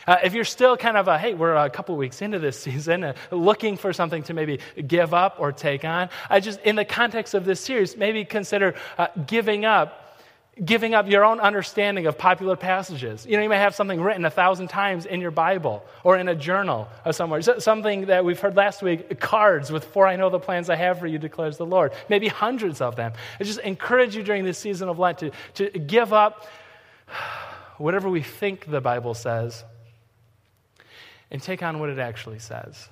Uh, 0.07 0.15
if 0.23 0.33
you're 0.33 0.45
still 0.45 0.77
kind 0.77 0.95
of 0.95 1.09
a, 1.09 1.17
hey, 1.17 1.33
we're 1.33 1.53
a 1.53 1.69
couple 1.69 1.97
weeks 1.97 2.21
into 2.21 2.39
this 2.39 2.57
season, 2.61 3.03
uh, 3.03 3.13
looking 3.29 3.75
for 3.75 3.91
something 3.91 4.23
to 4.23 4.33
maybe 4.33 4.61
give 4.87 5.13
up 5.13 5.35
or 5.37 5.51
take 5.51 5.83
on, 5.83 6.07
I 6.29 6.39
just, 6.39 6.61
in 6.61 6.77
the 6.77 6.85
context 6.85 7.33
of 7.33 7.43
this 7.43 7.59
series, 7.59 7.97
maybe 7.97 8.23
consider 8.23 8.73
uh, 8.97 9.07
giving 9.25 9.65
up 9.65 10.06
giving 10.63 10.93
up 10.93 11.07
your 11.07 11.23
own 11.23 11.39
understanding 11.39 12.07
of 12.07 12.17
popular 12.17 12.55
passages. 12.55 13.25
You 13.25 13.37
know, 13.37 13.43
you 13.43 13.49
may 13.49 13.57
have 13.57 13.75
something 13.75 14.01
written 14.01 14.25
a 14.25 14.29
thousand 14.29 14.67
times 14.69 15.05
in 15.05 15.21
your 15.21 15.31
Bible 15.31 15.85
or 16.03 16.17
in 16.17 16.27
a 16.27 16.35
journal 16.35 16.87
or 17.05 17.13
somewhere. 17.13 17.41
Something 17.41 18.07
that 18.07 18.25
we've 18.25 18.39
heard 18.39 18.55
last 18.55 18.81
week 18.81 19.19
cards 19.19 19.71
with, 19.71 19.85
For 19.85 20.07
I 20.07 20.15
know 20.15 20.29
the 20.29 20.39
plans 20.39 20.69
I 20.69 20.75
have 20.75 20.99
for 20.99 21.07
you, 21.07 21.19
declares 21.19 21.57
the 21.57 21.65
Lord. 21.65 21.93
Maybe 22.09 22.27
hundreds 22.27 22.81
of 22.81 22.95
them. 22.95 23.13
I 23.39 23.43
just 23.43 23.59
encourage 23.59 24.15
you 24.15 24.23
during 24.23 24.45
this 24.45 24.57
season 24.57 24.89
of 24.89 24.99
Lent 24.99 25.19
to, 25.19 25.31
to 25.55 25.69
give 25.69 26.13
up 26.13 26.47
whatever 27.77 28.09
we 28.09 28.21
think 28.21 28.69
the 28.69 28.81
Bible 28.81 29.13
says 29.13 29.63
and 31.29 31.41
take 31.41 31.61
on 31.61 31.79
what 31.79 31.89
it 31.89 31.99
actually 31.99 32.39
says. 32.39 32.89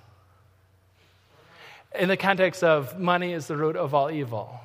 In 1.98 2.10
the 2.10 2.18
context 2.18 2.64
of 2.64 3.00
money 3.00 3.32
is 3.32 3.48
the 3.48 3.56
root 3.56 3.76
of 3.76 3.94
all 3.94 4.12
evil. 4.12 4.60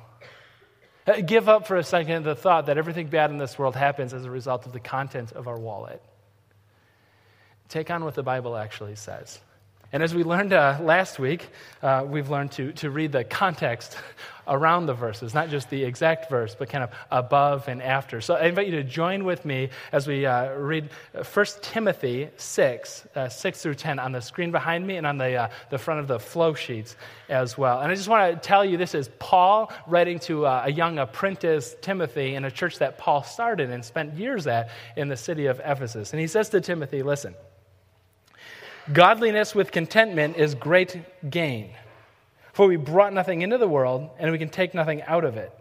Uh, 1.11 1.19
give 1.19 1.49
up 1.49 1.67
for 1.67 1.75
a 1.75 1.83
second 1.83 2.23
the 2.23 2.35
thought 2.35 2.67
that 2.67 2.77
everything 2.77 3.07
bad 3.07 3.31
in 3.31 3.37
this 3.37 3.59
world 3.59 3.75
happens 3.75 4.13
as 4.13 4.23
a 4.23 4.31
result 4.31 4.65
of 4.65 4.71
the 4.71 4.79
content 4.79 5.33
of 5.33 5.47
our 5.47 5.59
wallet. 5.59 6.01
Take 7.67 7.91
on 7.91 8.05
what 8.05 8.15
the 8.15 8.23
Bible 8.23 8.55
actually 8.55 8.95
says. 8.95 9.39
And 9.93 10.01
as 10.01 10.15
we 10.15 10.23
learned 10.23 10.53
uh, 10.53 10.77
last 10.81 11.19
week, 11.19 11.49
uh, 11.83 12.05
we've 12.07 12.29
learned 12.29 12.53
to, 12.53 12.71
to 12.73 12.89
read 12.89 13.11
the 13.11 13.25
context 13.25 13.97
around 14.47 14.85
the 14.85 14.93
verses, 14.93 15.33
not 15.33 15.49
just 15.49 15.69
the 15.69 15.83
exact 15.83 16.29
verse, 16.29 16.55
but 16.57 16.69
kind 16.69 16.83
of 16.83 16.91
above 17.11 17.67
and 17.67 17.81
after. 17.81 18.21
So 18.21 18.35
I 18.35 18.45
invite 18.45 18.67
you 18.67 18.75
to 18.77 18.83
join 18.83 19.25
with 19.25 19.43
me 19.43 19.69
as 19.91 20.07
we 20.07 20.25
uh, 20.25 20.53
read 20.53 20.89
1 21.13 21.45
Timothy 21.61 22.29
6, 22.37 23.07
uh, 23.15 23.27
6 23.27 23.61
through 23.61 23.75
10 23.75 23.99
on 23.99 24.13
the 24.13 24.21
screen 24.21 24.51
behind 24.51 24.87
me 24.87 24.95
and 24.95 25.05
on 25.05 25.17
the, 25.17 25.35
uh, 25.35 25.49
the 25.69 25.77
front 25.77 25.99
of 25.99 26.07
the 26.07 26.19
flow 26.19 26.53
sheets 26.53 26.95
as 27.27 27.57
well. 27.57 27.81
And 27.81 27.91
I 27.91 27.95
just 27.95 28.07
want 28.07 28.33
to 28.33 28.47
tell 28.47 28.63
you 28.63 28.77
this 28.77 28.95
is 28.95 29.09
Paul 29.19 29.73
writing 29.87 30.19
to 30.19 30.45
uh, 30.45 30.63
a 30.65 30.71
young 30.71 30.99
apprentice, 30.99 31.75
Timothy, 31.81 32.35
in 32.35 32.45
a 32.45 32.51
church 32.51 32.79
that 32.79 32.97
Paul 32.97 33.23
started 33.23 33.69
and 33.69 33.83
spent 33.83 34.13
years 34.13 34.47
at 34.47 34.69
in 34.95 35.09
the 35.09 35.17
city 35.17 35.47
of 35.47 35.59
Ephesus. 35.65 36.13
And 36.13 36.21
he 36.21 36.27
says 36.27 36.47
to 36.49 36.61
Timothy, 36.61 37.03
Listen, 37.03 37.35
Godliness 38.91 39.53
with 39.53 39.71
contentment 39.71 40.37
is 40.37 40.55
great 40.55 41.29
gain. 41.29 41.71
For 42.53 42.67
we 42.67 42.75
brought 42.75 43.13
nothing 43.13 43.41
into 43.41 43.57
the 43.57 43.67
world, 43.67 44.09
and 44.19 44.31
we 44.31 44.37
can 44.37 44.49
take 44.49 44.73
nothing 44.73 45.01
out 45.03 45.23
of 45.23 45.37
it. 45.37 45.53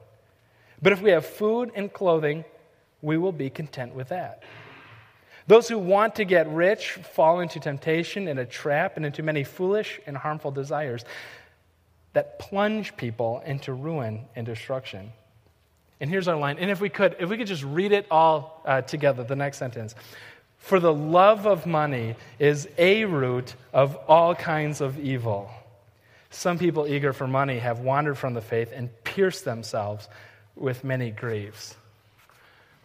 But 0.83 0.93
if 0.93 1.03
we 1.03 1.11
have 1.11 1.27
food 1.27 1.71
and 1.75 1.93
clothing, 1.93 2.45
we 3.03 3.19
will 3.19 3.33
be 3.33 3.51
content 3.51 3.95
with 3.95 4.09
that. 4.09 4.43
Those 5.47 5.69
who 5.69 5.79
want 5.79 6.15
to 6.17 6.25
get 6.25 6.49
rich 6.49 6.93
fall 6.93 7.41
into 7.41 7.61
temptation 7.61 8.29
and 8.29 8.39
a 8.39 8.47
trap 8.47 8.97
and 8.97 9.05
into 9.05 9.23
many 9.23 9.45
foolish 9.45 10.01
and 10.07 10.17
harmful 10.17 10.51
desires 10.51 11.05
that 12.13 12.39
plunge 12.39 12.97
people 12.97 13.43
into 13.45 13.73
ruin 13.73 14.27
and 14.35 14.47
destruction. 14.47 15.13
And 16.01 16.09
here's 16.09 16.29
our 16.29 16.37
line. 16.37 16.59
And 16.59 16.71
if 16.71 16.81
we 16.81 16.89
could, 16.89 17.17
if 17.19 17.29
we 17.29 17.37
could 17.37 17.47
just 17.47 17.63
read 17.63 17.93
it 17.93 18.07
all 18.11 18.63
uh, 18.65 18.83
together, 18.83 19.23
the 19.23 19.37
next 19.37 19.59
sentence. 19.59 19.95
For 20.61 20.79
the 20.79 20.93
love 20.93 21.47
of 21.47 21.67
money 21.67 22.15
is 22.39 22.69
a 22.79 23.05
root 23.07 23.55
of 23.73 23.97
all 24.07 24.35
kinds 24.35 24.81
of 24.81 25.01
evil. 25.01 25.51
Some 26.31 26.59
people 26.59 26.87
eager 26.87 27.13
for 27.13 27.27
money 27.27 27.59
have 27.59 27.81
wandered 27.81 28.17
from 28.17 28.35
the 28.35 28.41
faith 28.41 28.71
and 28.73 28.89
pierced 29.03 29.45
themselves 29.45 30.09
with 30.55 30.85
many 30.85 31.11
griefs. 31.11 31.75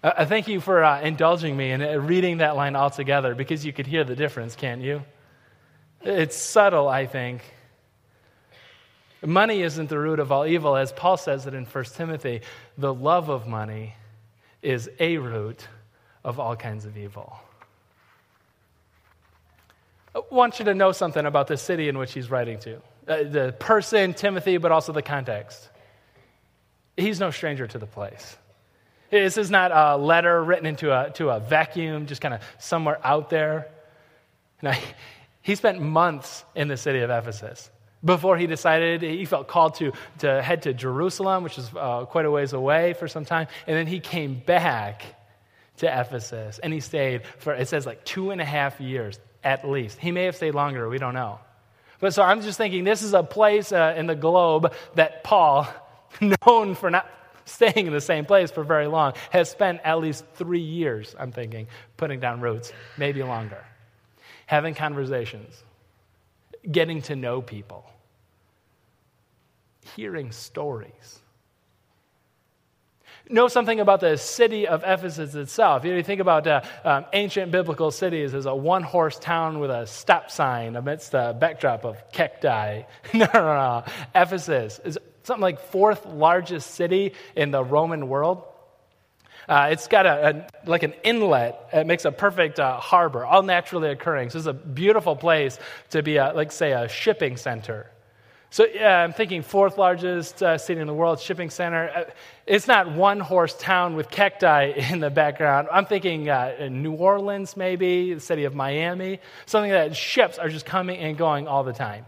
Uh, 0.02 0.26
thank 0.26 0.48
you 0.48 0.60
for 0.60 0.84
uh, 0.84 1.02
indulging 1.02 1.56
me 1.56 1.72
in 1.72 1.82
uh, 1.82 1.98
reading 1.98 2.38
that 2.38 2.56
line 2.56 2.76
altogether 2.76 3.36
because 3.36 3.66
you 3.66 3.74
could 3.74 3.88
hear 3.88 4.04
the 4.04 4.16
difference, 4.16 4.56
can't 4.56 4.82
you? 4.82 5.04
It's 6.02 6.36
subtle, 6.36 6.88
I 6.88 7.06
think. 7.06 7.42
Money 9.24 9.62
isn't 9.62 9.90
the 9.90 10.00
root 10.00 10.20
of 10.20 10.32
all 10.32 10.46
evil. 10.46 10.76
As 10.76 10.92
Paul 10.92 11.18
says 11.18 11.46
it 11.46 11.54
in 11.54 11.66
1 11.66 11.84
Timothy, 11.96 12.42
the 12.78 12.94
love 12.94 13.30
of 13.30 13.48
money 13.48 13.96
is 14.62 14.90
a 15.00 15.18
root 15.18 15.68
of 16.24 16.40
all 16.40 16.56
kinds 16.56 16.86
of 16.86 16.98
evil. 16.98 17.40
Want 20.32 20.60
you 20.60 20.66
to 20.66 20.74
know 20.74 20.92
something 20.92 21.26
about 21.26 21.48
the 21.48 21.58
city 21.58 21.90
in 21.90 21.98
which 21.98 22.14
he's 22.14 22.30
writing 22.30 22.60
to 22.60 22.82
uh, 23.08 23.24
the 23.24 23.56
person, 23.60 24.14
Timothy, 24.14 24.58
but 24.58 24.72
also 24.72 24.94
the 24.94 25.02
context. 25.02 25.70
He's 26.96 27.20
no 27.20 27.32
stranger 27.32 27.68
to 27.68 27.78
the 27.78 27.86
place. 27.86 28.38
This 29.12 29.38
is 29.38 29.52
not 29.52 29.72
a 29.72 29.98
letter 29.98 30.44
written 30.44 30.66
into 30.66 30.92
a, 30.92 31.12
to 31.12 31.30
a 31.30 31.40
vacuum, 31.40 32.06
just 32.06 32.22
kind 32.22 32.34
of 32.34 32.42
somewhere 32.58 33.00
out 33.04 33.30
there. 33.30 33.68
Now, 34.62 34.74
he 35.42 35.56
spent 35.56 35.82
months 35.82 36.44
in 36.56 36.68
the 36.68 36.78
city 36.78 37.00
of 37.00 37.10
Ephesus 37.10 37.70
before 38.04 38.38
he 38.38 38.48
decided 38.48 39.02
he 39.02 39.26
felt 39.26 39.48
called 39.48 39.76
to, 39.76 39.92
to 40.20 40.42
head 40.42 40.64
to 40.64 40.74
Jerusalem, 40.74 41.44
which 41.44 41.58
is 41.58 41.70
uh, 41.76 42.06
quite 42.06 42.26
a 42.26 42.32
ways 42.32 42.54
away 42.54 42.94
for 42.94 43.08
some 43.08 43.26
time. 43.26 43.48
And 43.68 43.76
then 43.76 43.88
he 43.88 44.00
came 44.00 44.40
back 44.40 45.04
to 45.78 45.88
Ephesus 45.88 46.60
and 46.60 46.72
he 46.72 46.80
stayed 46.80 47.24
for, 47.40 47.54
it 47.54 47.68
says, 47.68 47.86
like 47.86 48.06
two 48.06 48.32
and 48.32 48.40
a 48.40 48.46
half 48.46 48.80
years 48.80 49.20
at 49.46 49.68
least. 49.70 50.00
He 50.00 50.12
may 50.12 50.26
have 50.26 50.36
stayed 50.36 50.56
longer, 50.56 50.90
we 50.90 50.98
don't 50.98 51.14
know. 51.14 51.40
But 52.00 52.14
so 52.14 52.24
I'm 52.24 52.42
just 52.42 52.58
thinking 52.58 52.84
this 52.84 53.04
is 53.04 53.14
a 53.14 53.24
place 53.24 53.72
uh, 53.72 53.94
in 53.96 54.08
the 54.08 54.16
globe 54.16 54.74
that 54.96 55.24
Paul, 55.24 55.68
known 56.46 56.76
for 56.76 56.90
not 56.90 57.10
staying 57.46 57.88
in 57.88 57.94
the 57.94 58.02
same 58.02 58.26
place 58.26 58.52
for 58.52 58.64
very 58.64 58.88
long, 58.88 59.14
has 59.30 59.50
spent 59.50 59.80
at 59.84 60.00
least 60.00 60.26
three 60.34 60.60
years, 60.60 61.16
I'm 61.18 61.32
thinking, 61.32 61.68
putting 61.96 62.20
down 62.20 62.42
roots, 62.42 62.74
maybe 62.98 63.24
longer, 63.24 63.64
having 64.48 64.74
conversations, 64.74 65.64
getting 66.70 67.04
to 67.04 67.16
know 67.16 67.42
people, 67.42 67.86
hearing 69.96 70.32
stories 70.32 71.20
know 73.30 73.48
something 73.48 73.80
about 73.80 74.00
the 74.00 74.18
city 74.18 74.68
of 74.68 74.84
Ephesus 74.86 75.36
itself. 75.36 75.84
You, 75.84 75.92
know, 75.92 75.98
you 75.98 76.04
think 76.04 76.22
about 76.22 76.48
uh, 76.48 76.62
um, 76.84 77.06
ancient 77.14 77.52
biblical 77.52 77.92
cities 77.92 78.34
as 78.34 78.46
a 78.46 78.56
one 78.56 78.84
horse 78.84 79.18
town 79.20 79.60
with 79.60 79.72
a 79.72 79.88
stop 79.88 80.30
sign 80.32 80.76
amidst 80.76 81.12
the 81.12 81.36
backdrop 81.40 81.86
of 81.86 82.12
cacti. 82.12 82.84
no, 83.14 83.28
no, 83.34 83.42
no. 83.42 83.84
Ephesus 84.14 84.80
is 84.84 84.98
something 85.24 85.42
like 85.42 85.60
fourth 85.60 86.06
largest 86.06 86.72
city 86.72 87.14
in 87.36 87.52
the 87.52 87.64
Roman 87.64 88.08
world. 88.08 88.44
Uh, 89.48 89.70
it's 89.72 89.88
got 89.88 90.06
a, 90.06 90.48
a, 90.66 90.70
like 90.70 90.84
an 90.84 90.94
inlet. 91.04 91.70
It 91.72 91.86
makes 91.86 92.06
a 92.06 92.12
perfect 92.12 92.60
uh, 92.60 92.80
harbor, 92.80 93.26
all 93.26 93.44
naturally 93.44 93.90
occurring. 93.90 94.32
So 94.32 94.40
it's 94.40 94.48
a 94.48 94.54
beautiful 94.54 95.16
place 95.16 95.60
to 95.92 96.02
be, 96.02 96.18
a, 96.18 96.34
like 96.34 96.52
say, 96.52 96.72
a 96.72 96.88
shipping 96.88 97.38
center. 97.38 97.92
So 98.56 98.66
yeah, 98.74 99.04
I'm 99.04 99.12
thinking 99.12 99.42
fourth 99.42 99.78
largest 99.78 100.42
uh, 100.42 100.58
city 100.58 100.80
in 100.80 100.88
the 100.88 100.94
world, 100.94 101.20
shipping 101.20 101.50
center. 101.50 101.90
Uh, 101.94 102.04
it's 102.46 102.68
not 102.68 102.90
one 102.90 103.20
horse 103.20 103.54
town 103.54 103.98
with 103.98 104.10
cacti 104.10 104.68
in 104.92 105.02
the 105.02 105.10
background. 105.10 105.68
I'm 105.70 105.86
thinking 105.86 106.30
uh, 106.30 106.70
New 106.72 106.94
Orleans, 106.94 107.58
maybe, 107.58 108.14
the 108.14 108.22
city 108.22 108.46
of 108.46 108.56
Miami, 108.56 109.20
something 109.46 109.72
that 109.72 109.98
ships 109.98 110.38
are 110.38 110.48
just 110.48 110.66
coming 110.66 110.98
and 111.00 111.18
going 111.18 111.50
all 111.50 111.66
the 111.66 111.74
time. 111.74 112.06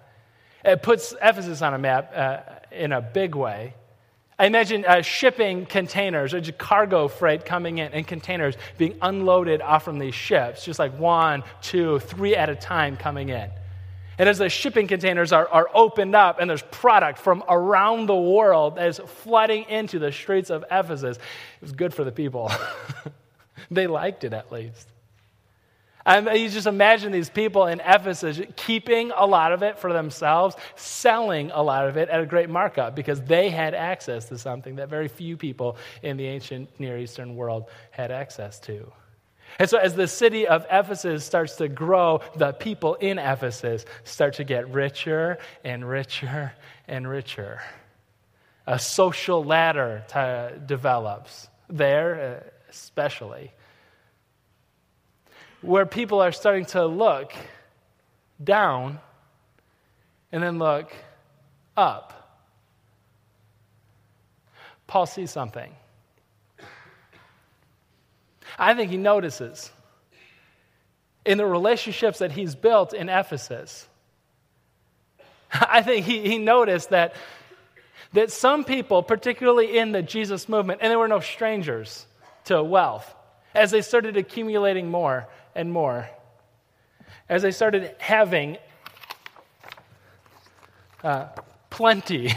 It 0.64 0.82
puts 0.84 1.14
Ephesus 1.22 1.62
on 1.62 1.74
a 1.74 1.78
map 1.78 2.14
uh, 2.16 2.40
in 2.72 2.94
a 2.94 3.02
big 3.02 3.36
way. 3.36 3.74
I 4.40 4.46
imagine 4.46 4.86
uh, 4.86 5.02
shipping 5.02 5.66
containers 5.66 6.34
or 6.34 6.40
just 6.40 6.58
cargo 6.58 7.10
freight 7.10 7.44
coming 7.44 7.80
in 7.80 7.92
and 7.92 8.08
containers 8.08 8.56
being 8.78 8.96
unloaded 9.02 9.62
off 9.62 9.84
from 9.84 10.00
these 10.00 10.16
ships, 10.16 10.64
just 10.64 10.80
like 10.80 10.98
one, 10.98 11.44
two, 11.62 12.00
three 12.00 12.38
at 12.38 12.48
a 12.48 12.56
time 12.56 12.96
coming 12.96 13.28
in. 13.28 13.50
And 14.18 14.28
as 14.28 14.40
the 14.40 14.50
shipping 14.50 14.88
containers 14.88 15.32
are, 15.32 15.48
are 15.48 15.70
opened 15.74 16.16
up 16.16 16.40
and 16.40 16.50
there's 16.50 16.64
product 16.64 17.20
from 17.20 17.44
around 17.48 18.08
the 18.08 18.16
world 18.16 18.76
that 18.76 18.88
is 18.88 19.00
flooding 19.06 19.64
into 19.66 20.00
the 20.00 20.12
streets 20.12 20.50
of 20.50 20.66
Ephesus, 20.72 21.18
it 21.18 21.62
was 21.62 21.72
good 21.72 21.94
for 21.94 22.04
the 22.04 22.12
people. 22.12 22.52
they 23.72 23.86
liked 23.86 24.24
it 24.24 24.34
at 24.34 24.52
least. 24.52 24.88
And 26.08 26.26
you 26.40 26.50
just 26.50 26.68
imagine 26.68 27.12
these 27.12 27.30
people 27.30 27.68
in 27.68 27.82
Ephesus 27.82 28.40
keeping 28.56 29.12
a 29.14 29.26
lot 29.26 29.52
of 29.52 29.62
it 29.62 29.78
for 29.78 29.92
themselves, 29.92 30.56
selling 30.78 31.52
a 31.52 31.62
lot 31.62 31.86
of 31.86 31.98
it 31.98 32.08
at 32.08 32.22
a 32.22 32.26
great 32.26 32.50
markup 32.50 32.96
because 32.96 33.22
they 33.22 33.50
had 33.50 33.74
access 33.74 34.24
to 34.30 34.38
something 34.38 34.78
that 34.78 34.88
very 34.88 35.10
few 35.10 35.36
people 35.36 35.76
in 36.02 36.16
the 36.16 36.26
ancient 36.26 36.70
Near 36.80 36.98
Eastern 36.98 37.36
world 37.36 37.66
had 37.92 38.10
access 38.10 38.58
to. 38.62 38.90
And 39.60 39.70
so, 39.70 39.78
as 39.78 39.96
the 39.96 40.08
city 40.08 40.48
of 40.48 40.66
Ephesus 40.70 41.26
starts 41.26 41.56
to 41.56 41.68
grow, 41.68 42.22
the 42.36 42.54
people 42.54 42.96
in 42.96 43.18
Ephesus 43.18 43.86
start 44.04 44.36
to 44.36 44.44
get 44.44 44.70
richer 44.70 45.40
and 45.64 45.88
richer 45.88 46.54
and 46.88 47.08
richer. 47.08 47.62
A 48.68 48.78
social 48.78 49.44
ladder 49.44 50.04
t- 50.08 50.60
develops 50.66 51.48
there, 51.70 52.44
uh, 52.46 52.50
especially, 52.70 53.52
where 55.62 55.86
people 55.86 56.22
are 56.22 56.32
starting 56.32 56.66
to 56.66 56.86
look 56.86 57.34
down 58.44 59.00
and 60.32 60.44
then 60.44 60.60
look 60.60 60.92
up. 61.76 62.14
Paul 64.86 65.06
sees 65.06 65.32
something. 65.32 65.74
I 68.58 68.74
think 68.74 68.90
he 68.90 68.98
notices 68.98 69.72
in 71.26 71.38
the 71.38 71.46
relationships 71.46 72.20
that 72.20 72.32
he's 72.32 72.56
built 72.56 72.94
in 72.94 73.10
Ephesus. 73.10 73.88
I 75.52 75.82
think 75.82 76.06
he, 76.06 76.22
he 76.22 76.38
noticed 76.38 76.90
that, 76.90 77.14
that 78.14 78.32
some 78.32 78.64
people, 78.64 79.04
particularly 79.04 79.78
in 79.78 79.92
the 79.92 80.02
Jesus 80.02 80.50
movement, 80.50 80.80
and 80.82 80.92
they 80.92 80.96
were 80.96 81.08
no 81.08 81.20
strangers 81.20 82.06
to 82.46 82.64
wealth, 82.64 83.14
as 83.54 83.72
they 83.72 83.82
started 83.82 84.18
accumulating 84.18 84.90
more 84.90 85.28
and 85.54 85.72
more, 85.72 86.10
as 87.28 87.42
they 87.42 87.52
started 87.52 87.94
having 88.00 88.58
uh, 91.04 91.28
plenty, 91.70 92.34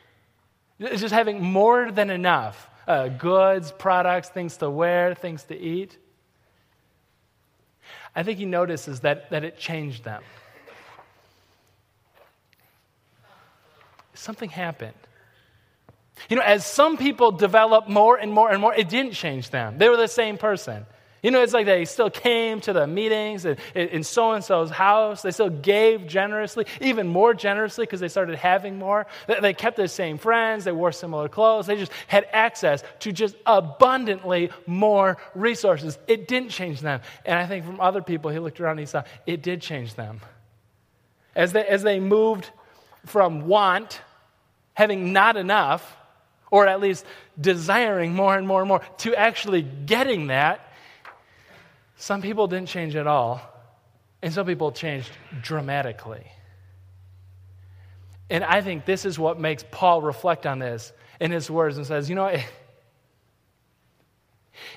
just 0.80 1.14
having 1.14 1.42
more 1.42 1.90
than 1.90 2.10
enough, 2.10 2.68
uh, 2.88 3.08
goods, 3.08 3.70
products, 3.70 4.30
things 4.30 4.56
to 4.56 4.70
wear, 4.70 5.14
things 5.14 5.44
to 5.44 5.56
eat. 5.56 5.98
I 8.16 8.22
think 8.22 8.38
he 8.38 8.46
notices 8.46 9.00
that, 9.00 9.30
that 9.30 9.44
it 9.44 9.58
changed 9.58 10.04
them. 10.04 10.22
Something 14.14 14.48
happened. 14.50 14.94
You 16.28 16.36
know, 16.36 16.42
as 16.42 16.66
some 16.66 16.96
people 16.96 17.30
develop 17.30 17.88
more 17.88 18.16
and 18.16 18.32
more 18.32 18.50
and 18.50 18.60
more, 18.60 18.74
it 18.74 18.88
didn't 18.88 19.12
change 19.12 19.50
them. 19.50 19.78
They 19.78 19.88
were 19.88 19.96
the 19.96 20.08
same 20.08 20.38
person. 20.38 20.86
You 21.22 21.32
know, 21.32 21.42
it's 21.42 21.52
like 21.52 21.66
they 21.66 21.84
still 21.84 22.10
came 22.10 22.60
to 22.60 22.72
the 22.72 22.86
meetings 22.86 23.44
in 23.44 24.04
so 24.04 24.32
and 24.32 24.44
so's 24.44 24.70
house. 24.70 25.22
They 25.22 25.32
still 25.32 25.50
gave 25.50 26.06
generously, 26.06 26.66
even 26.80 27.08
more 27.08 27.34
generously 27.34 27.86
because 27.86 27.98
they 27.98 28.08
started 28.08 28.36
having 28.36 28.78
more. 28.78 29.06
They 29.26 29.52
kept 29.52 29.76
the 29.76 29.88
same 29.88 30.18
friends. 30.18 30.64
They 30.64 30.72
wore 30.72 30.92
similar 30.92 31.28
clothes. 31.28 31.66
They 31.66 31.76
just 31.76 31.90
had 32.06 32.26
access 32.32 32.84
to 33.00 33.10
just 33.10 33.34
abundantly 33.46 34.50
more 34.66 35.18
resources. 35.34 35.98
It 36.06 36.28
didn't 36.28 36.50
change 36.50 36.80
them. 36.80 37.00
And 37.24 37.36
I 37.36 37.46
think 37.46 37.64
from 37.64 37.80
other 37.80 38.02
people, 38.02 38.30
he 38.30 38.38
looked 38.38 38.60
around 38.60 38.72
and 38.72 38.80
he 38.80 38.86
saw 38.86 39.02
it 39.26 39.42
did 39.42 39.60
change 39.60 39.94
them. 39.94 40.20
As 41.34 41.52
they, 41.52 41.66
as 41.66 41.82
they 41.82 41.98
moved 41.98 42.48
from 43.06 43.46
want, 43.46 44.00
having 44.74 45.12
not 45.12 45.36
enough, 45.36 45.96
or 46.50 46.66
at 46.66 46.80
least 46.80 47.04
desiring 47.40 48.14
more 48.14 48.36
and 48.36 48.46
more 48.46 48.60
and 48.60 48.68
more, 48.68 48.80
to 48.98 49.14
actually 49.16 49.62
getting 49.62 50.28
that 50.28 50.64
some 51.98 52.22
people 52.22 52.46
didn't 52.46 52.68
change 52.68 52.94
at 52.94 53.08
all, 53.08 53.40
and 54.22 54.32
some 54.32 54.46
people 54.46 54.72
changed 54.72 55.10
dramatically. 55.42 56.24
And 58.30 58.44
I 58.44 58.60
think 58.60 58.84
this 58.84 59.04
is 59.04 59.18
what 59.18 59.40
makes 59.40 59.64
Paul 59.70 60.00
reflect 60.00 60.46
on 60.46 60.60
this 60.60 60.92
in 61.20 61.32
his 61.32 61.50
words 61.50 61.76
and 61.76 61.84
says, 61.84 62.08
you 62.08 62.14
know, 62.14 62.36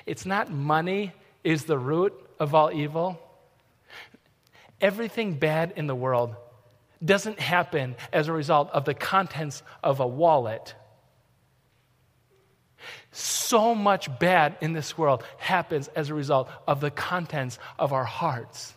it's 0.04 0.26
not 0.26 0.50
money 0.50 1.12
is 1.44 1.64
the 1.64 1.78
root 1.78 2.12
of 2.40 2.54
all 2.56 2.72
evil. 2.72 3.20
Everything 4.80 5.34
bad 5.34 5.74
in 5.76 5.86
the 5.86 5.94
world 5.94 6.34
doesn't 7.04 7.38
happen 7.38 7.94
as 8.12 8.26
a 8.26 8.32
result 8.32 8.68
of 8.72 8.84
the 8.84 8.94
contents 8.94 9.62
of 9.82 10.00
a 10.00 10.06
wallet. 10.06 10.74
So 13.10 13.74
much 13.74 14.18
bad 14.18 14.56
in 14.60 14.72
this 14.72 14.96
world 14.96 15.22
happens 15.38 15.88
as 15.88 16.10
a 16.10 16.14
result 16.14 16.48
of 16.66 16.80
the 16.80 16.90
contents 16.90 17.58
of 17.78 17.92
our 17.92 18.04
hearts. 18.04 18.74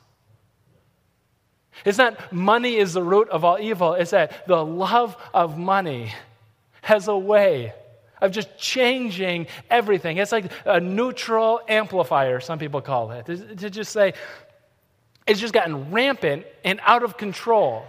It's 1.83 1.97
not 1.97 2.31
money 2.31 2.77
is 2.77 2.93
the 2.93 3.03
root 3.03 3.29
of 3.29 3.43
all 3.43 3.59
evil, 3.59 3.93
it's 3.93 4.11
that 4.11 4.47
the 4.47 4.63
love 4.63 5.17
of 5.33 5.57
money 5.57 6.13
has 6.81 7.07
a 7.07 7.17
way 7.17 7.73
of 8.21 8.31
just 8.31 8.57
changing 8.57 9.47
everything. 9.69 10.17
It's 10.17 10.31
like 10.31 10.51
a 10.65 10.79
neutral 10.79 11.59
amplifier, 11.67 12.39
some 12.39 12.59
people 12.59 12.81
call 12.81 13.11
it, 13.11 13.25
to 13.25 13.69
just 13.69 13.91
say, 13.91 14.13
it's 15.27 15.39
just 15.39 15.53
gotten 15.53 15.91
rampant 15.91 16.45
and 16.63 16.79
out 16.83 17.03
of 17.03 17.17
control. 17.17 17.85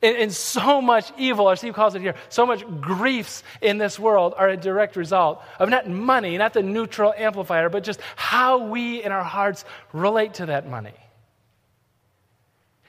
And, 0.00 0.16
and, 0.16 0.32
so 0.32 0.80
much 0.80 1.12
evil, 1.18 1.50
as 1.50 1.58
Steve 1.58 1.74
calls 1.74 1.94
it 1.96 2.02
here, 2.02 2.14
so 2.28 2.46
much 2.46 2.64
griefs 2.80 3.42
in 3.60 3.78
this 3.78 3.98
world 3.98 4.32
are 4.36 4.48
a 4.48 4.56
direct 4.56 4.94
result 4.94 5.42
of 5.58 5.68
not 5.70 5.88
money, 5.88 6.38
not 6.38 6.52
the 6.52 6.62
neutral 6.62 7.12
amplifier, 7.16 7.68
but 7.68 7.82
just 7.82 8.00
how 8.14 8.58
we 8.58 9.02
in 9.02 9.10
our 9.10 9.24
hearts 9.24 9.64
relate 9.92 10.34
to 10.34 10.46
that 10.46 10.68
money. 10.68 10.94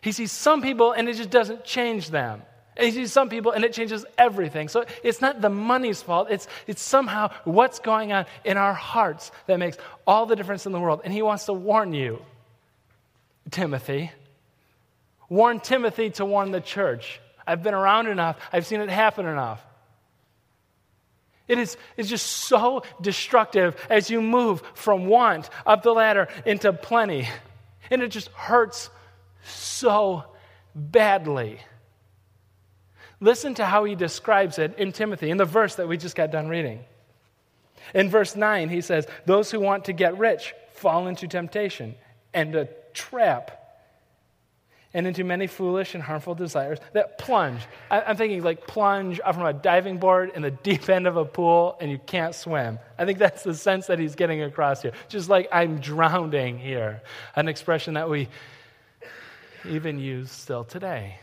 He 0.02 0.12
sees 0.12 0.32
some 0.32 0.62
people 0.62 0.92
and 0.92 1.10
it 1.10 1.16
just 1.16 1.32
doesn't 1.32 1.66
change 1.66 2.10
them. 2.10 2.44
And 2.78 2.86
he 2.86 2.94
sees 2.94 3.12
some 3.12 3.28
people 3.28 3.52
and 3.52 3.66
it 3.66 3.74
changes 3.74 4.06
everything. 4.18 4.70
So 4.70 4.86
it's 5.04 5.20
not 5.20 5.42
the 5.42 5.50
money's 5.50 6.02
fault, 6.02 6.28
it's, 6.30 6.48
it's 6.68 6.82
somehow 6.82 7.32
what's 7.44 7.80
going 7.80 8.14
on 8.14 8.26
in 8.46 8.56
our 8.56 8.74
hearts 8.74 9.32
that 9.48 9.58
makes 9.58 9.78
all 10.08 10.26
the 10.26 10.36
difference 10.36 10.66
in 10.66 10.72
the 10.72 10.80
world. 10.80 11.02
And 11.04 11.14
he 11.14 11.22
wants 11.22 11.46
to 11.46 11.54
warn 11.54 11.94
you, 11.94 12.22
Timothy. 13.52 14.12
Warn 15.30 15.60
Timothy 15.60 16.10
to 16.12 16.26
warn 16.26 16.52
the 16.52 16.62
church. 16.62 17.22
I've 17.46 17.64
been 17.64 17.74
around 17.74 18.08
enough, 18.08 18.38
I've 18.52 18.66
seen 18.66 18.82
it 18.82 18.90
happen 18.90 19.26
enough. 19.26 19.64
It 21.48 21.58
is 21.58 21.78
it's 21.98 22.08
just 22.08 22.28
so 22.28 22.84
destructive 23.02 23.76
as 23.90 24.10
you 24.10 24.22
move 24.22 24.62
from 24.76 25.08
want 25.08 25.50
up 25.66 25.82
the 25.82 25.92
ladder 25.92 26.28
into 26.46 26.72
plenty. 26.72 27.28
And 27.90 28.04
it 28.04 28.10
just 28.10 28.28
hurts 28.30 28.92
so 29.44 30.24
badly. 30.76 31.60
Listen 33.20 33.56
to 33.56 33.66
how 33.66 33.84
he 33.84 33.96
describes 33.96 34.60
it 34.60 34.78
in 34.78 34.92
Timothy, 34.92 35.32
in 35.32 35.38
the 35.38 35.46
verse 35.46 35.76
that 35.76 35.88
we 35.88 35.98
just 35.98 36.16
got 36.16 36.32
done 36.32 36.48
reading. 36.48 36.86
In 37.94 38.10
verse 38.10 38.36
9, 38.36 38.70
he 38.70 38.82
says, 38.82 39.08
Those 39.26 39.50
who 39.50 39.60
want 39.60 39.86
to 39.86 39.94
get 39.94 40.18
rich 40.18 40.54
fall 40.74 41.08
into 41.08 41.28
temptation 41.28 41.96
and 42.34 42.56
a 42.56 42.70
trap 42.94 43.59
and 44.94 45.06
into 45.06 45.24
many 45.24 45.48
foolish 45.48 45.94
and 45.94 46.04
harmful 46.04 46.34
desires 46.34 46.80
that 46.94 47.18
plunge. 47.18 47.62
I'm 47.92 48.18
thinking 48.18 48.44
like 48.44 48.66
plunge 48.66 49.20
off 49.24 49.36
from 49.36 49.46
a 49.46 49.54
diving 49.54 49.98
board 49.98 50.32
in 50.34 50.42
the 50.42 50.52
deep 50.52 50.90
end 50.90 51.06
of 51.06 51.16
a 51.18 51.26
pool 51.26 51.78
and 51.80 51.92
you 51.92 52.00
can't 52.00 52.34
swim. 52.34 52.80
I 52.98 53.06
think 53.06 53.20
that's 53.20 53.44
the 53.44 53.54
sense 53.54 53.88
that 53.88 54.00
he's 54.00 54.16
getting 54.16 54.42
across 54.42 54.82
here. 54.82 54.94
Just 55.08 55.30
like 55.30 55.48
I'm 55.52 55.80
drowning 55.80 56.58
here, 56.58 57.02
an 57.36 57.48
expression 57.48 57.94
that 57.94 58.10
we 58.10 58.30
even 59.68 60.00
use 60.00 60.32
still 60.32 60.64
today. 60.64 61.20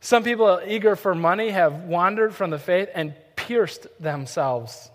Some 0.00 0.22
people 0.22 0.60
eager 0.64 0.94
for 0.94 1.14
money 1.14 1.50
have 1.50 1.84
wandered 1.84 2.34
from 2.34 2.50
the 2.50 2.58
faith 2.58 2.88
and 2.94 3.14
pierced 3.34 3.88
themselves 4.00 4.90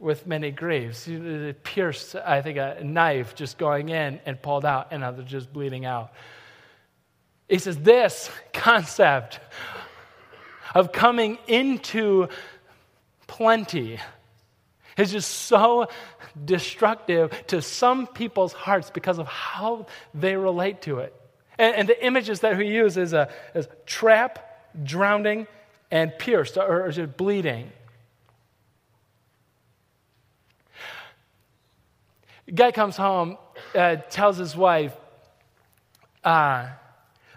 with 0.00 0.26
many 0.26 0.50
griefs. 0.50 1.08
Pierced, 1.62 2.16
I 2.16 2.42
think, 2.42 2.56
a 2.56 2.82
knife 2.82 3.34
just 3.34 3.58
going 3.58 3.90
in 3.90 4.18
and 4.26 4.40
pulled 4.40 4.64
out, 4.64 4.88
and 4.90 5.04
others 5.04 5.26
just 5.26 5.52
bleeding 5.52 5.84
out. 5.84 6.12
He 7.48 7.58
says, 7.58 7.76
This 7.78 8.30
concept 8.52 9.38
of 10.74 10.92
coming 10.92 11.38
into 11.46 12.28
plenty 13.26 14.00
is 14.96 15.12
just 15.12 15.30
so 15.30 15.88
destructive 16.44 17.46
to 17.48 17.62
some 17.62 18.06
people's 18.06 18.52
hearts 18.52 18.90
because 18.90 19.18
of 19.18 19.26
how 19.26 19.86
they 20.14 20.36
relate 20.36 20.82
to 20.82 20.98
it. 20.98 21.14
And, 21.58 21.74
and 21.76 21.88
the 21.88 22.04
images 22.04 22.40
that 22.40 22.56
we 22.56 22.68
use 22.68 22.96
is 22.96 23.12
a, 23.12 23.30
is 23.54 23.68
trap, 23.86 24.74
drowning, 24.82 25.46
and 25.90 26.16
pierced, 26.18 26.56
or, 26.56 26.86
or 26.86 26.90
just 26.90 27.16
bleeding. 27.16 27.72
Guy 32.54 32.72
comes 32.72 32.96
home, 32.96 33.38
uh, 33.74 33.96
tells 33.96 34.36
his 34.36 34.56
wife, 34.56 34.94
uh, 36.24 36.68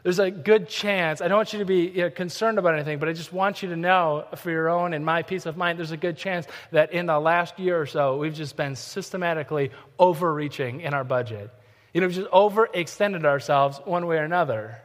there's 0.04 0.20
a 0.20 0.30
good 0.30 0.68
chance, 0.68 1.22
I 1.22 1.30
don't 1.30 1.38
want 1.38 1.54
you 1.54 1.60
to 1.60 1.66
be 1.66 1.88
you 1.88 2.02
know, 2.04 2.10
concerned 2.10 2.60
about 2.60 2.74
anything, 2.74 3.00
but 3.00 3.08
I 3.08 3.14
just 3.14 3.32
want 3.32 3.64
you 3.64 3.70
to 3.70 3.78
know 3.78 4.26
for 4.36 4.52
your 4.52 4.68
own 4.68 4.94
and 4.94 5.06
my 5.06 5.22
peace 5.24 5.46
of 5.46 5.56
mind, 5.56 5.80
there's 5.80 5.92
a 5.92 5.98
good 5.98 6.18
chance 6.18 6.46
that 6.72 6.92
in 6.92 7.06
the 7.06 7.18
last 7.20 7.58
year 7.58 7.80
or 7.80 7.86
so, 7.86 8.18
we've 8.18 8.34
just 8.34 8.58
been 8.58 8.76
systematically 8.76 9.72
overreaching 9.98 10.82
in 10.82 10.94
our 10.94 11.06
budget. 11.06 11.50
You 11.94 12.02
know, 12.02 12.08
we've 12.08 12.18
just 12.18 12.32
overextended 12.32 13.24
ourselves 13.24 13.80
one 13.86 14.06
way 14.06 14.18
or 14.18 14.24
another. 14.24 14.78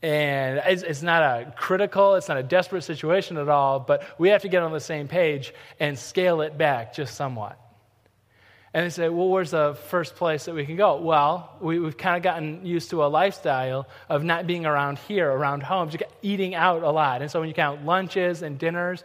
And 0.00 0.60
it's, 0.66 0.82
it's, 0.82 1.02
not 1.02 1.22
a 1.22 1.52
critical, 1.56 2.14
it's 2.14 2.28
not 2.28 2.36
a 2.36 2.42
desperate 2.42 2.82
situation 2.82 3.36
at 3.38 3.48
all, 3.48 3.80
but 3.80 4.04
we 4.18 4.28
have 4.28 4.42
to 4.42 4.48
get 4.48 4.62
on 4.62 4.70
the 4.70 4.80
same 4.80 5.08
page 5.08 5.54
and 5.80 5.98
scale 5.98 6.40
it 6.42 6.56
back 6.56 6.94
just 6.94 7.16
somewhat. 7.16 7.58
And 8.74 8.84
they 8.84 8.90
say, 8.90 9.08
well, 9.08 9.28
where's 9.28 9.52
the 9.52 9.78
first 9.86 10.16
place 10.16 10.46
that 10.46 10.54
we 10.54 10.66
can 10.66 10.74
go? 10.74 11.00
Well, 11.00 11.56
we, 11.60 11.82
have 11.84 11.96
kind 11.96 12.16
of 12.16 12.24
gotten 12.24 12.66
used 12.66 12.90
to 12.90 13.04
a 13.04 13.06
lifestyle 13.06 13.86
of 14.08 14.24
not 14.24 14.48
being 14.48 14.66
around 14.66 14.98
here, 14.98 15.30
around 15.30 15.62
home, 15.62 15.90
just 15.90 16.02
eating 16.22 16.56
out 16.56 16.82
a 16.82 16.90
lot. 16.90 17.22
And 17.22 17.30
so 17.30 17.38
when 17.38 17.48
you 17.48 17.54
count 17.54 17.86
lunches 17.86 18.42
and 18.42 18.58
dinners, 18.58 19.04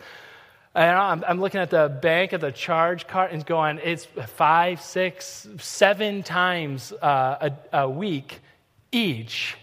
and 0.73 0.97
I'm, 0.97 1.23
I'm 1.27 1.39
looking 1.39 1.61
at 1.61 1.69
the 1.69 1.87
bank 1.87 2.33
at 2.33 2.41
the 2.41 2.51
charge 2.51 3.05
card 3.05 3.31
and 3.31 3.45
going, 3.45 3.79
it's 3.83 4.05
five, 4.05 4.81
six, 4.81 5.47
seven 5.59 6.23
times 6.23 6.91
uh, 6.91 7.49
a, 7.71 7.81
a 7.81 7.89
week 7.89 8.39
each. 8.91 9.55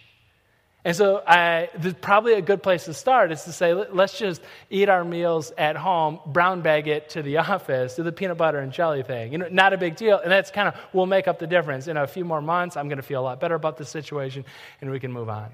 And 0.86 0.94
so, 0.94 1.20
I, 1.26 1.68
probably 2.00 2.34
a 2.34 2.40
good 2.40 2.62
place 2.62 2.84
to 2.84 2.94
start 2.94 3.32
is 3.32 3.42
to 3.42 3.52
say, 3.52 3.74
let's 3.74 4.16
just 4.20 4.40
eat 4.70 4.88
our 4.88 5.04
meals 5.04 5.50
at 5.58 5.74
home, 5.74 6.20
brown 6.26 6.60
bag 6.60 6.86
it 6.86 7.08
to 7.10 7.22
the 7.22 7.38
office, 7.38 7.96
do 7.96 8.04
the 8.04 8.12
peanut 8.12 8.36
butter 8.36 8.60
and 8.60 8.70
jelly 8.70 9.02
thing. 9.02 9.32
You 9.32 9.38
know, 9.38 9.48
not 9.50 9.72
a 9.72 9.78
big 9.78 9.96
deal. 9.96 10.20
And 10.20 10.30
that's 10.30 10.52
kind 10.52 10.68
of, 10.68 10.76
we'll 10.92 11.06
make 11.06 11.26
up 11.26 11.40
the 11.40 11.48
difference. 11.48 11.88
In 11.88 11.96
a 11.96 12.06
few 12.06 12.24
more 12.24 12.40
months, 12.40 12.76
I'm 12.76 12.86
going 12.86 12.98
to 12.98 13.02
feel 13.02 13.20
a 13.20 13.24
lot 13.24 13.40
better 13.40 13.56
about 13.56 13.78
the 13.78 13.84
situation, 13.84 14.44
and 14.80 14.92
we 14.92 15.00
can 15.00 15.10
move 15.10 15.28
on. 15.28 15.50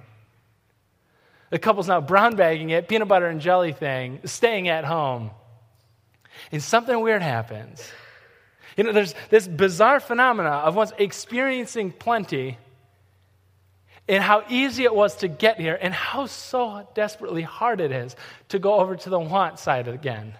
The 1.49 1.59
couple's 1.59 1.88
now 1.88 2.03
brown 2.03 2.37
bagging 2.37 2.68
it, 2.68 2.87
peanut 2.87 3.09
butter 3.09 3.27
and 3.27 3.40
jelly 3.40 3.73
thing, 3.73 4.21
staying 4.25 4.68
at 4.68 4.85
home. 4.85 5.31
And 6.53 6.62
something 6.62 7.01
weird 7.01 7.23
happens. 7.23 7.90
You 8.77 8.85
know, 8.85 8.92
there's 8.92 9.14
this 9.31 9.49
bizarre 9.49 9.99
phenomena 9.99 10.51
of 10.51 10.77
once 10.77 10.92
experiencing 10.99 11.90
plenty 11.90 12.59
and 14.09 14.23
how 14.23 14.45
easy 14.49 14.85
it 14.85 14.95
was 14.95 15.17
to 15.17 15.29
get 15.29 15.61
here, 15.61 15.79
and 15.81 15.95
how 15.95 16.27
so 16.27 16.87
desperately 16.95 17.43
hard 17.43 17.81
it 17.81 17.93
is 17.93 18.17
to 18.49 18.59
go 18.59 18.75
over 18.75 18.97
to 18.97 19.11
the 19.11 19.19
want 19.19 19.59
side 19.59 19.88
again. 19.88 20.35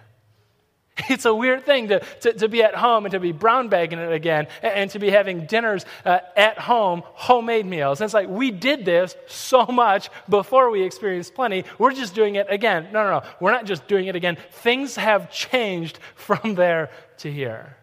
It's 1.09 1.25
a 1.25 1.33
weird 1.33 1.65
thing 1.65 1.87
to, 1.89 1.99
to, 1.99 2.33
to, 2.33 2.47
be 2.47 2.63
at 2.63 2.75
home 2.75 3.05
and 3.05 3.11
to 3.13 3.19
be 3.19 3.31
brown 3.31 3.67
bagging 3.69 3.99
it 3.99 4.11
again 4.11 4.47
and, 4.61 4.73
and 4.73 4.91
to 4.91 4.99
be 4.99 5.09
having 5.09 5.45
dinners 5.45 5.85
uh, 6.05 6.19
at 6.35 6.59
home, 6.59 7.03
homemade 7.05 7.65
meals. 7.65 7.99
And 7.99 8.05
it's 8.05 8.13
like 8.13 8.29
we 8.29 8.51
did 8.51 8.85
this 8.85 9.15
so 9.27 9.65
much 9.65 10.09
before 10.29 10.69
we 10.69 10.83
experienced 10.83 11.33
plenty. 11.33 11.65
We're 11.77 11.93
just 11.93 12.13
doing 12.13 12.35
it 12.35 12.47
again. 12.49 12.89
No, 12.91 13.03
no, 13.03 13.19
no. 13.19 13.23
We're 13.39 13.51
not 13.51 13.65
just 13.65 13.87
doing 13.87 14.07
it 14.07 14.15
again. 14.15 14.37
Things 14.51 14.95
have 14.95 15.31
changed 15.31 15.99
from 16.15 16.55
there 16.55 16.91
to 17.17 17.31
here. 17.31 17.77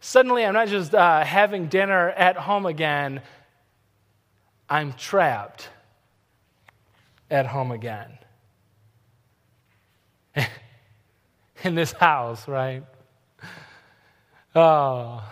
Suddenly, 0.00 0.44
I'm 0.44 0.54
not 0.54 0.68
just 0.68 0.94
uh, 0.94 1.24
having 1.24 1.68
dinner 1.68 2.10
at 2.10 2.36
home 2.36 2.66
again. 2.66 3.22
I'm 4.68 4.92
trapped 4.94 5.68
at 7.30 7.46
home 7.46 7.70
again. 7.70 8.18
In 11.64 11.74
this 11.74 11.92
house, 11.92 12.46
right? 12.48 12.84
Oh, 14.54 15.22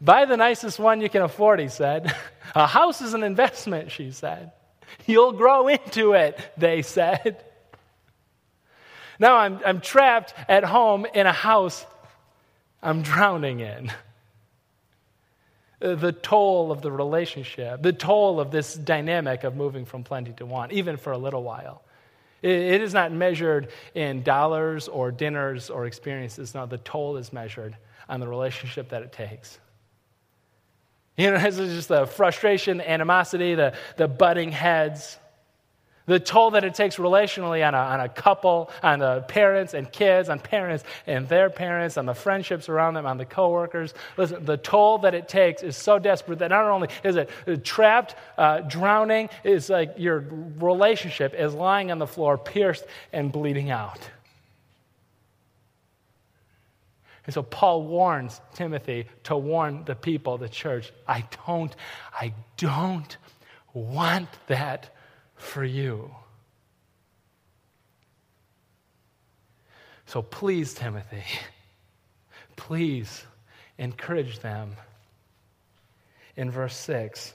buy 0.00 0.24
the 0.24 0.36
nicest 0.36 0.78
one 0.78 1.00
you 1.00 1.08
can 1.08 1.22
afford, 1.22 1.60
he 1.60 1.68
said. 1.68 2.14
A 2.54 2.66
house 2.66 3.00
is 3.00 3.14
an 3.14 3.22
investment, 3.22 3.92
she 3.92 4.10
said. 4.10 4.50
You'll 5.06 5.32
grow 5.32 5.68
into 5.68 6.14
it, 6.14 6.36
they 6.56 6.82
said. 6.82 7.44
Now 9.20 9.36
I'm, 9.36 9.60
I'm 9.64 9.80
trapped 9.80 10.34
at 10.48 10.64
home 10.64 11.06
in 11.14 11.28
a 11.28 11.32
house 11.32 11.86
I'm 12.82 13.02
drowning 13.02 13.60
in. 13.60 13.92
uh, 15.82 15.94
the 15.94 16.12
toll 16.12 16.72
of 16.72 16.82
the 16.82 16.92
relationship, 16.92 17.82
the 17.82 17.92
toll 17.92 18.40
of 18.40 18.50
this 18.50 18.74
dynamic 18.74 19.44
of 19.44 19.56
moving 19.56 19.84
from 19.84 20.04
plenty 20.04 20.32
to 20.34 20.46
want, 20.46 20.72
even 20.72 20.96
for 20.96 21.12
a 21.12 21.18
little 21.18 21.42
while. 21.42 21.82
It 22.42 22.80
is 22.80 22.94
not 22.94 23.12
measured 23.12 23.68
in 23.94 24.22
dollars 24.22 24.88
or 24.88 25.10
dinners 25.10 25.68
or 25.68 25.84
experiences. 25.84 26.54
No, 26.54 26.64
the 26.64 26.78
toll 26.78 27.18
is 27.18 27.32
measured 27.34 27.76
on 28.08 28.20
the 28.20 28.26
relationship 28.26 28.88
that 28.90 29.02
it 29.02 29.12
takes. 29.12 29.58
You 31.18 31.30
know, 31.30 31.36
it's 31.40 31.56
just 31.56 31.88
the 31.88 32.06
frustration, 32.06 32.78
the 32.78 32.90
animosity, 32.90 33.54
the, 33.54 33.74
the 33.96 34.08
butting 34.08 34.52
heads, 34.52 35.18
the 36.10 36.18
toll 36.18 36.50
that 36.50 36.64
it 36.64 36.74
takes 36.74 36.96
relationally 36.96 37.64
on 37.64 37.72
a, 37.72 37.78
on 37.78 38.00
a 38.00 38.08
couple, 38.08 38.68
on 38.82 38.98
the 38.98 39.20
parents 39.28 39.74
and 39.74 39.92
kids, 39.92 40.28
on 40.28 40.40
parents 40.40 40.82
and 41.06 41.28
their 41.28 41.48
parents, 41.48 41.96
on 41.96 42.04
the 42.04 42.14
friendships 42.14 42.68
around 42.68 42.94
them, 42.94 43.06
on 43.06 43.16
the 43.16 43.24
coworkers. 43.24 43.94
Listen, 44.16 44.44
the 44.44 44.56
toll 44.56 44.98
that 44.98 45.14
it 45.14 45.28
takes 45.28 45.62
is 45.62 45.76
so 45.76 46.00
desperate 46.00 46.40
that 46.40 46.48
not 46.48 46.64
only 46.64 46.88
is 47.04 47.14
it 47.14 47.30
trapped, 47.62 48.16
uh, 48.36 48.58
drowning, 48.62 49.30
it's 49.44 49.68
like 49.68 49.94
your 49.98 50.24
relationship 50.58 51.32
is 51.32 51.54
lying 51.54 51.92
on 51.92 52.00
the 52.00 52.08
floor, 52.08 52.36
pierced 52.36 52.86
and 53.12 53.30
bleeding 53.30 53.70
out. 53.70 54.00
And 57.24 57.32
so 57.32 57.44
Paul 57.44 57.84
warns 57.84 58.40
Timothy 58.54 59.06
to 59.22 59.36
warn 59.36 59.84
the 59.84 59.94
people, 59.94 60.38
the 60.38 60.48
church, 60.48 60.92
I 61.06 61.22
don't, 61.46 61.76
I 62.12 62.34
don't 62.56 63.16
want 63.72 64.28
that 64.48 64.90
for 65.40 65.64
you. 65.64 66.10
So 70.06 70.22
please, 70.22 70.74
Timothy, 70.74 71.24
please 72.56 73.24
encourage 73.78 74.40
them. 74.40 74.76
In 76.36 76.50
verse 76.50 76.76
6, 76.76 77.34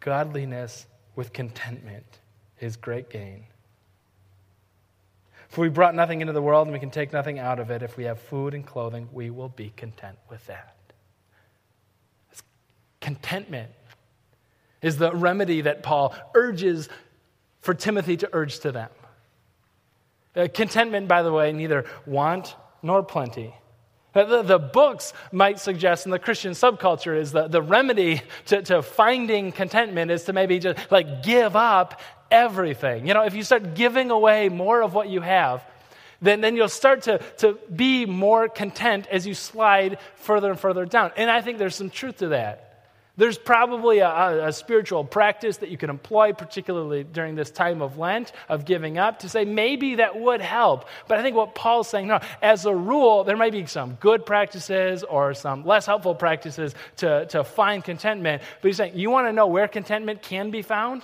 godliness 0.00 0.86
with 1.16 1.32
contentment 1.32 2.06
is 2.60 2.76
great 2.76 3.10
gain. 3.10 3.44
For 5.48 5.62
we 5.62 5.68
brought 5.68 5.94
nothing 5.94 6.20
into 6.20 6.32
the 6.32 6.42
world 6.42 6.66
and 6.66 6.72
we 6.72 6.80
can 6.80 6.90
take 6.90 7.12
nothing 7.12 7.38
out 7.38 7.58
of 7.58 7.70
it. 7.70 7.82
If 7.82 7.96
we 7.96 8.04
have 8.04 8.20
food 8.20 8.54
and 8.54 8.64
clothing, 8.64 9.08
we 9.12 9.30
will 9.30 9.48
be 9.48 9.72
content 9.76 10.16
with 10.28 10.46
that. 10.46 10.76
It's 12.30 12.42
contentment 13.00 13.70
is 14.82 14.96
the 14.96 15.14
remedy 15.14 15.62
that 15.62 15.82
Paul 15.82 16.14
urges 16.34 16.88
for 17.60 17.74
Timothy 17.74 18.16
to 18.18 18.28
urge 18.32 18.60
to 18.60 18.72
them. 18.72 18.90
Uh, 20.34 20.48
contentment, 20.52 21.08
by 21.08 21.22
the 21.22 21.32
way, 21.32 21.52
neither 21.52 21.84
want 22.06 22.54
nor 22.82 23.02
plenty. 23.02 23.54
Uh, 24.14 24.24
the, 24.24 24.42
the, 24.42 24.58
books 24.58 25.12
might 25.30 25.60
suggest, 25.60 26.06
and 26.06 26.12
the 26.12 26.18
Christian 26.18 26.52
subculture 26.52 27.16
is 27.16 27.32
that 27.32 27.52
the 27.52 27.62
remedy 27.62 28.22
to, 28.46 28.62
to 28.62 28.82
finding 28.82 29.52
contentment 29.52 30.10
is 30.10 30.24
to 30.24 30.32
maybe 30.32 30.58
just 30.58 30.90
like 30.90 31.22
give 31.22 31.54
up 31.54 32.00
everything. 32.30 33.06
You 33.06 33.14
know, 33.14 33.22
if 33.22 33.34
you 33.34 33.42
start 33.42 33.74
giving 33.74 34.10
away 34.10 34.48
more 34.48 34.82
of 34.82 34.94
what 34.94 35.08
you 35.08 35.20
have, 35.20 35.64
then, 36.22 36.40
then 36.40 36.56
you'll 36.56 36.68
start 36.68 37.02
to, 37.02 37.18
to 37.38 37.58
be 37.74 38.04
more 38.04 38.48
content 38.48 39.06
as 39.10 39.26
you 39.26 39.34
slide 39.34 39.98
further 40.16 40.50
and 40.50 40.60
further 40.60 40.84
down. 40.84 41.12
And 41.16 41.30
I 41.30 41.40
think 41.40 41.58
there's 41.58 41.76
some 41.76 41.90
truth 41.90 42.18
to 42.18 42.28
that. 42.28 42.69
There's 43.16 43.36
probably 43.36 43.98
a, 43.98 44.46
a, 44.48 44.52
spiritual 44.52 45.04
practice 45.04 45.58
that 45.58 45.68
you 45.68 45.76
can 45.76 45.90
employ, 45.90 46.32
particularly 46.32 47.04
during 47.04 47.34
this 47.34 47.50
time 47.50 47.82
of 47.82 47.98
Lent, 47.98 48.32
of 48.48 48.64
giving 48.64 48.98
up, 48.98 49.18
to 49.20 49.28
say 49.28 49.44
maybe 49.44 49.96
that 49.96 50.18
would 50.18 50.40
help. 50.40 50.86
But 51.08 51.18
I 51.18 51.22
think 51.22 51.36
what 51.36 51.54
Paul's 51.54 51.88
saying, 51.88 52.06
no, 52.06 52.20
as 52.40 52.64
a 52.64 52.74
rule, 52.74 53.24
there 53.24 53.36
might 53.36 53.52
be 53.52 53.66
some 53.66 53.94
good 53.94 54.24
practices 54.24 55.02
or 55.02 55.34
some 55.34 55.66
less 55.66 55.86
helpful 55.86 56.14
practices 56.14 56.74
to, 56.98 57.26
to 57.26 57.44
find 57.44 57.84
contentment. 57.84 58.42
But 58.62 58.68
he's 58.68 58.76
saying, 58.76 58.96
you 58.96 59.10
want 59.10 59.26
to 59.26 59.32
know 59.32 59.48
where 59.48 59.68
contentment 59.68 60.22
can 60.22 60.50
be 60.50 60.62
found? 60.62 61.02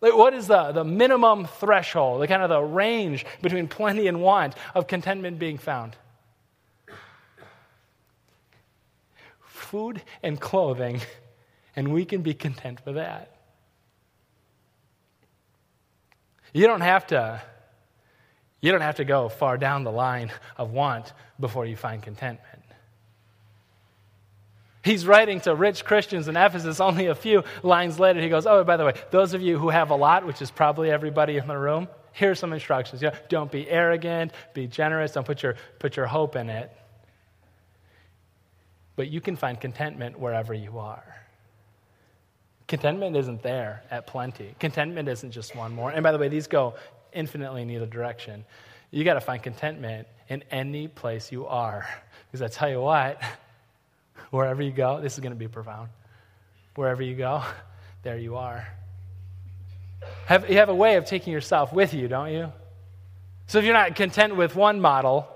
Like, 0.00 0.16
what 0.16 0.32
is 0.32 0.46
the, 0.46 0.72
the 0.72 0.84
minimum 0.84 1.46
threshold, 1.46 2.22
the 2.22 2.26
kind 2.26 2.42
of 2.42 2.48
the 2.48 2.60
range 2.60 3.26
between 3.42 3.68
plenty 3.68 4.06
and 4.06 4.22
want 4.22 4.54
of 4.74 4.86
contentment 4.86 5.38
being 5.38 5.58
found? 5.58 5.96
Food 9.70 10.02
and 10.20 10.40
clothing, 10.40 11.00
and 11.76 11.92
we 11.92 12.04
can 12.04 12.22
be 12.22 12.34
content 12.34 12.80
with 12.84 12.96
that. 12.96 13.36
You 16.52 16.66
don't 16.66 16.80
have 16.80 17.06
to. 17.08 17.40
You 18.60 18.72
don't 18.72 18.80
have 18.80 18.96
to 18.96 19.04
go 19.04 19.28
far 19.28 19.56
down 19.56 19.84
the 19.84 19.92
line 19.92 20.32
of 20.56 20.72
want 20.72 21.12
before 21.38 21.66
you 21.66 21.76
find 21.76 22.02
contentment. 22.02 22.64
He's 24.82 25.06
writing 25.06 25.40
to 25.42 25.54
rich 25.54 25.84
Christians 25.84 26.26
in 26.26 26.36
Ephesus 26.36 26.80
only 26.80 27.06
a 27.06 27.14
few 27.14 27.44
lines 27.62 28.00
later. 28.00 28.20
He 28.20 28.28
goes, 28.28 28.46
Oh, 28.46 28.64
by 28.64 28.76
the 28.76 28.86
way, 28.86 28.94
those 29.12 29.34
of 29.34 29.40
you 29.40 29.56
who 29.56 29.68
have 29.68 29.90
a 29.90 29.94
lot, 29.94 30.26
which 30.26 30.42
is 30.42 30.50
probably 30.50 30.90
everybody 30.90 31.36
in 31.36 31.46
the 31.46 31.56
room, 31.56 31.86
here's 32.10 32.40
some 32.40 32.52
instructions. 32.52 33.02
You 33.02 33.10
know, 33.10 33.16
don't 33.28 33.52
be 33.52 33.70
arrogant, 33.70 34.32
be 34.52 34.66
generous, 34.66 35.12
don't 35.12 35.24
put 35.24 35.44
your, 35.44 35.54
put 35.78 35.96
your 35.96 36.06
hope 36.06 36.34
in 36.34 36.50
it. 36.50 36.72
But 39.00 39.08
you 39.08 39.22
can 39.22 39.34
find 39.34 39.58
contentment 39.58 40.18
wherever 40.18 40.52
you 40.52 40.78
are. 40.78 41.04
Contentment 42.68 43.16
isn't 43.16 43.42
there 43.42 43.82
at 43.90 44.06
plenty. 44.06 44.54
Contentment 44.60 45.08
isn't 45.08 45.30
just 45.30 45.56
one 45.56 45.74
more. 45.74 45.90
And 45.90 46.02
by 46.02 46.12
the 46.12 46.18
way, 46.18 46.28
these 46.28 46.46
go 46.46 46.74
infinitely 47.12 47.62
in 47.62 47.70
either 47.70 47.86
direction. 47.86 48.44
You 48.90 49.02
got 49.04 49.14
to 49.14 49.20
find 49.20 49.42
contentment 49.42 50.06
in 50.28 50.44
any 50.50 50.86
place 50.86 51.32
you 51.32 51.46
are. 51.46 51.88
Because 52.26 52.42
I 52.42 52.48
tell 52.48 52.68
you 52.68 52.80
what, 52.82 53.22
Wherever 54.30 54.62
you 54.62 54.70
go, 54.70 55.00
this 55.00 55.14
is 55.14 55.20
going 55.20 55.32
to 55.32 55.38
be 55.38 55.48
profound. 55.48 55.88
Wherever 56.76 57.02
you 57.02 57.16
go, 57.16 57.42
there 58.02 58.18
you 58.18 58.36
are. 58.36 58.68
Have, 60.26 60.48
you 60.50 60.58
have 60.58 60.68
a 60.68 60.74
way 60.74 60.96
of 60.96 61.04
taking 61.06 61.32
yourself 61.32 61.72
with 61.72 61.94
you, 61.94 62.06
don't 62.06 62.32
you? 62.32 62.52
So 63.46 63.58
if 63.58 63.64
you're 63.64 63.74
not 63.74 63.96
content 63.96 64.36
with 64.36 64.54
one 64.54 64.80
model, 64.80 65.26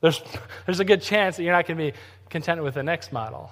there's, 0.00 0.20
there's 0.66 0.80
a 0.80 0.84
good 0.84 1.02
chance 1.02 1.36
that 1.36 1.42
you're 1.42 1.54
not 1.54 1.66
going 1.66 1.78
to 1.78 1.92
be 1.92 1.98
content 2.30 2.62
with 2.62 2.74
the 2.74 2.82
next 2.82 3.12
model. 3.12 3.50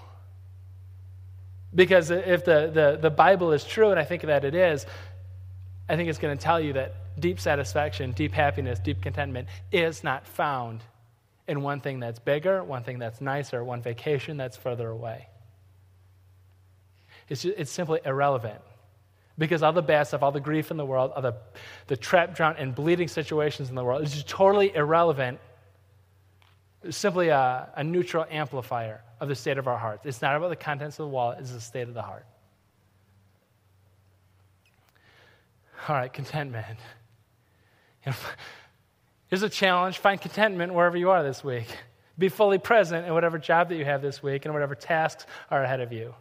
Because 1.74 2.10
if 2.10 2.44
the, 2.44 2.70
the, 2.72 2.98
the 3.00 3.10
Bible 3.10 3.52
is 3.52 3.64
true, 3.64 3.90
and 3.90 4.00
I 4.00 4.04
think 4.04 4.22
that 4.22 4.44
it 4.44 4.54
is, 4.54 4.86
I 5.88 5.96
think 5.96 6.08
it's 6.08 6.18
going 6.18 6.36
to 6.36 6.42
tell 6.42 6.60
you 6.60 6.72
that 6.74 7.20
deep 7.20 7.38
satisfaction, 7.38 8.12
deep 8.12 8.32
happiness, 8.32 8.78
deep 8.78 9.02
contentment 9.02 9.48
is 9.72 10.02
not 10.02 10.26
found 10.26 10.82
in 11.48 11.62
one 11.62 11.80
thing 11.80 12.00
that's 12.00 12.18
bigger, 12.18 12.64
one 12.64 12.82
thing 12.82 12.98
that's 12.98 13.20
nicer, 13.20 13.62
one 13.62 13.82
vacation 13.82 14.36
that's 14.36 14.56
further 14.56 14.88
away. 14.88 15.28
It's, 17.28 17.42
just, 17.42 17.58
it's 17.58 17.70
simply 17.70 18.00
irrelevant. 18.04 18.60
Because 19.38 19.62
all 19.62 19.72
the 19.72 19.82
bad 19.82 20.04
stuff, 20.04 20.22
all 20.22 20.32
the 20.32 20.40
grief 20.40 20.70
in 20.70 20.76
the 20.76 20.86
world, 20.86 21.12
all 21.14 21.22
the, 21.22 21.34
the 21.88 21.96
trap, 21.96 22.34
drown, 22.34 22.56
and 22.56 22.74
bleeding 22.74 23.08
situations 23.08 23.68
in 23.68 23.74
the 23.74 23.84
world 23.84 24.02
is 24.02 24.12
just 24.12 24.28
totally 24.28 24.74
irrelevant. 24.74 25.38
Simply 26.90 27.28
a, 27.28 27.70
a 27.74 27.82
neutral 27.82 28.24
amplifier 28.30 29.02
of 29.20 29.28
the 29.28 29.34
state 29.34 29.58
of 29.58 29.66
our 29.66 29.78
hearts. 29.78 30.06
It's 30.06 30.22
not 30.22 30.36
about 30.36 30.50
the 30.50 30.56
contents 30.56 30.98
of 30.98 31.04
the 31.04 31.08
wallet, 31.08 31.38
it's 31.40 31.52
the 31.52 31.60
state 31.60 31.88
of 31.88 31.94
the 31.94 32.02
heart. 32.02 32.26
All 35.88 35.96
right, 35.96 36.12
contentment. 36.12 36.78
Here's 39.28 39.42
a 39.42 39.48
challenge 39.48 39.98
find 39.98 40.20
contentment 40.20 40.74
wherever 40.74 40.96
you 40.96 41.10
are 41.10 41.22
this 41.22 41.42
week. 41.42 41.66
Be 42.18 42.28
fully 42.28 42.58
present 42.58 43.06
in 43.06 43.12
whatever 43.12 43.38
job 43.38 43.68
that 43.68 43.76
you 43.76 43.84
have 43.84 44.00
this 44.00 44.22
week 44.22 44.44
and 44.44 44.54
whatever 44.54 44.74
tasks 44.74 45.26
are 45.50 45.62
ahead 45.62 45.80
of 45.80 45.92
you. 45.92 46.14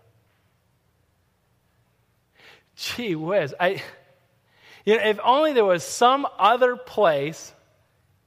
Gee 2.75 3.15
whiz. 3.15 3.53
I, 3.59 3.81
you 4.83 4.97
know, 4.97 5.03
if 5.03 5.19
only 5.23 5.53
there 5.53 5.65
was 5.65 5.83
some 5.83 6.27
other 6.37 6.75
place 6.75 7.53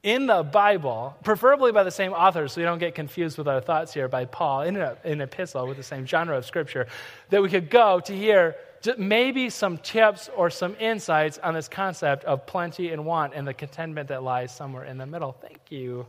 in 0.03 0.27
the 0.27 0.43
Bible, 0.43 1.15
preferably 1.23 1.71
by 1.71 1.83
the 1.83 1.91
same 1.91 2.13
author, 2.13 2.47
so 2.47 2.61
you 2.61 2.65
don't 2.65 2.79
get 2.79 2.95
confused 2.95 3.37
with 3.37 3.47
our 3.47 3.59
thoughts 3.59 3.93
here 3.93 4.07
by 4.07 4.25
Paul 4.25 4.61
in 4.61 4.77
an 4.77 5.21
epistle 5.21 5.67
with 5.67 5.77
the 5.77 5.83
same 5.83 6.05
genre 6.05 6.37
of 6.37 6.45
scripture, 6.45 6.87
that 7.29 7.41
we 7.41 7.49
could 7.49 7.69
go 7.69 7.99
to 8.01 8.15
hear 8.15 8.55
maybe 8.97 9.49
some 9.49 9.77
tips 9.77 10.29
or 10.35 10.49
some 10.49 10.75
insights 10.79 11.37
on 11.39 11.53
this 11.53 11.67
concept 11.67 12.23
of 12.23 12.45
plenty 12.45 12.91
and 12.91 13.05
want 13.05 13.33
and 13.33 13.45
the 13.45 13.53
contentment 13.53 14.07
that 14.07 14.23
lies 14.23 14.55
somewhere 14.55 14.85
in 14.85 14.97
the 14.97 15.05
middle. 15.05 15.33
Thank 15.33 15.59
you 15.69 16.05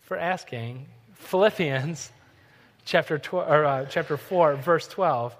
for 0.00 0.18
asking. 0.18 0.86
Philippians 1.14 2.10
chapter, 2.84 3.18
12, 3.18 3.48
or, 3.48 3.64
uh, 3.64 3.84
chapter 3.84 4.16
4, 4.16 4.56
verse 4.56 4.88
12. 4.88 5.36